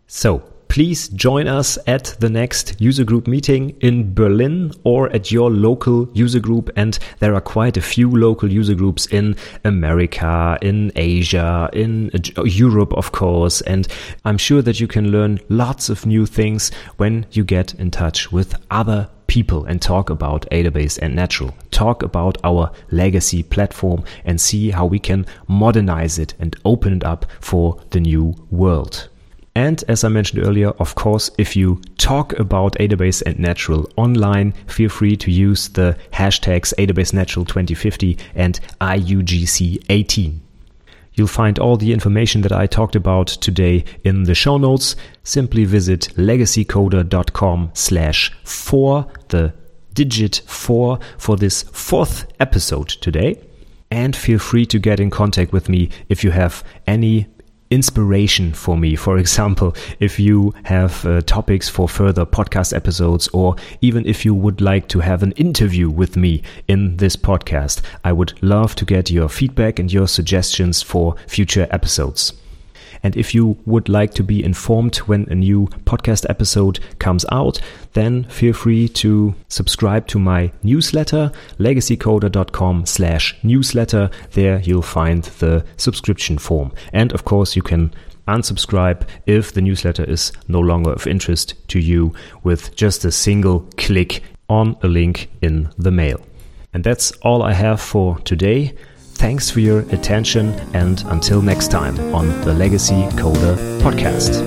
So, 0.09 0.43
please 0.73 1.09
join 1.09 1.47
us 1.47 1.77
at 1.87 2.17
the 2.21 2.31
next 2.31 2.81
user 2.81 3.05
group 3.05 3.27
meeting 3.27 3.77
in 3.81 4.15
Berlin 4.15 4.73
or 4.85 5.11
at 5.11 5.31
your 5.31 5.51
local 5.51 6.09
user 6.15 6.41
group. 6.41 6.71
And 6.77 6.99
there 7.19 7.35
are 7.35 7.43
quite 7.43 7.77
a 7.77 7.83
few 7.83 8.09
local 8.09 8.51
user 8.51 8.75
groups 8.75 9.05
in 9.09 9.37
America, 9.65 10.57
in 10.63 10.91
Asia, 10.97 11.69
in 11.75 12.11
Europe, 12.47 12.95
of 12.95 13.13
course. 13.13 13.61
And 13.61 13.87
I'm 14.25 14.39
sure 14.39 14.63
that 14.63 14.81
you 14.81 14.89
can 14.89 15.13
learn 15.13 15.41
lots 15.51 15.91
of 15.91 16.07
new 16.07 16.25
things 16.25 16.71
when 16.97 17.27
you 17.33 17.45
get 17.45 17.75
in 17.75 17.91
touch 17.91 18.33
with 18.33 18.55
other 18.71 19.11
people 19.27 19.67
and 19.67 19.83
talk 19.83 20.09
about 20.09 20.49
Adabas 20.51 20.99
and 21.03 21.15
Natural. 21.15 21.55
Talk 21.71 22.03
about 22.03 22.39
our 22.45 22.73
legacy 22.91 23.43
platform 23.43 24.05
and 24.25 24.41
see 24.41 24.71
how 24.71 24.87
we 24.87 24.99
can 24.99 25.27
modernize 25.49 26.19
it 26.19 26.33
and 26.39 26.57
open 26.65 26.95
it 26.95 27.05
up 27.05 27.27
for 27.41 27.79
the 27.91 28.01
new 28.01 28.35
world. 28.51 29.11
And 29.55 29.85
as 29.87 30.03
I 30.03 30.09
mentioned 30.09 30.45
earlier, 30.45 30.71
of 30.71 30.95
course, 30.95 31.31
if 31.37 31.55
you 31.55 31.81
talk 31.99 32.33
about 32.39 32.75
Adabas 32.79 33.23
and 33.27 33.39
Natural 33.39 33.89
online, 33.97 34.53
feel 34.67 34.89
free 34.89 35.17
to 35.17 35.31
use 35.31 35.69
the 35.69 35.97
hashtags 36.13 36.73
Adabas 36.79 37.13
Natural 37.13 37.45
2050 37.45 38.17
and 38.35 38.59
IUGC 38.81 39.85
18. 39.91 40.41
You'll 41.15 41.27
find 41.27 41.59
all 41.59 41.77
the 41.77 41.93
information 41.93 42.41
that 42.41 42.53
I 42.53 42.67
talked 42.67 42.97
about 42.97 43.27
today 43.27 43.85
in 44.03 44.23
the 44.23 44.35
show 44.35 44.57
notes. 44.57 44.97
Simply 45.23 45.67
visit 45.67 46.09
legacycoder.com 46.17 47.73
slash 47.75 48.33
four, 48.45 49.07
the 49.29 49.53
digit 49.93 50.41
four 50.47 50.99
for 51.19 51.37
this 51.37 51.65
fourth 51.65 52.27
episode 52.41 52.89
today. 52.89 53.39
And 53.91 54.17
feel 54.17 54.39
free 54.39 54.65
to 54.67 54.79
get 54.79 55.01
in 55.01 55.11
contact 55.11 55.53
with 55.53 55.69
me 55.69 55.91
if 56.09 56.25
you 56.25 56.31
have 56.31 56.65
any 56.87 57.27
inspiration 57.73 58.53
for 58.53 58.77
me. 58.77 58.95
For 58.95 59.17
example, 59.17 59.75
if 59.99 60.21
you 60.21 60.53
have 60.65 61.05
uh, 61.07 61.23
topics 61.23 61.69
for 61.69 61.89
further 61.89 62.27
podcast 62.27 62.77
episodes, 62.77 63.29
or 63.33 63.57
even 63.81 64.07
if 64.07 64.25
you 64.25 64.35
would 64.35 64.61
like 64.61 64.89
to 64.89 65.01
have 65.01 65.23
an 65.23 65.33
interview 65.33 65.89
with 65.89 66.17
me 66.17 66.43
in 66.69 66.99
this 66.99 67.17
podcast, 67.17 67.81
I 68.05 68.13
would 68.13 68.35
love 68.43 68.75
to 68.77 68.85
get 68.85 69.11
your 69.11 69.29
feedback 69.29 69.79
and 69.79 69.91
your 69.91 70.07
suggestions 70.07 70.83
for 70.83 71.17
future 71.27 71.67
episodes. 71.71 72.35
And 73.03 73.17
if 73.17 73.35
you 73.35 73.59
would 73.67 73.89
like 73.89 74.15
to 74.15 74.23
be 74.23 74.45
informed 74.45 74.97
when 74.99 75.27
a 75.29 75.35
new 75.35 75.67
podcast 75.85 76.29
episode 76.29 76.79
comes 76.99 77.25
out, 77.33 77.61
then 77.95 78.25
feel 78.25 78.53
free 78.53 78.89
to 78.89 79.35
subscribe 79.49 80.07
to 80.09 80.19
my 80.19 80.53
newsletter, 80.63 81.33
legacycoder.com 81.59 82.87
slash 82.87 83.37
newsletter. 83.43 84.11
There 84.33 84.61
you'll 84.61 84.83
find 84.83 85.25
the 85.25 85.65
subscription 85.77 86.39
form. 86.39 86.73
And 86.93 87.13
of 87.13 87.25
course, 87.25 87.57
you 87.57 87.63
can 87.63 87.93
unsubscribe 88.29 89.07
if 89.27 89.53
the 89.53 89.61
newsletter 89.61 90.05
is 90.05 90.33
no 90.49 90.61
longer 90.61 90.93
of 90.93 91.07
interest 91.07 91.55
to 91.69 91.81
you 91.81 92.15
with 92.45 92.75
just 92.77 93.05
a 93.05 93.11
single 93.11 93.69
click 93.77 94.23
on 94.49 94.77
a 94.83 94.89
link 94.89 95.29
in 95.41 95.71
the 95.77 95.91
mail. 95.91 96.21
And 96.73 96.85
that's 96.85 97.11
all 97.23 97.43
I 97.43 97.53
have 97.53 97.81
for 97.81 98.19
today. 98.21 98.75
Thanks 99.23 99.49
for 99.49 99.61
your 99.61 99.83
attention, 99.93 100.49
and 100.75 101.01
until 101.07 101.43
next 101.43 101.71
time 101.71 101.97
on 102.13 102.27
the 102.41 102.53
Legacy 102.53 103.05
Coder 103.15 103.57
podcast. 103.81 104.43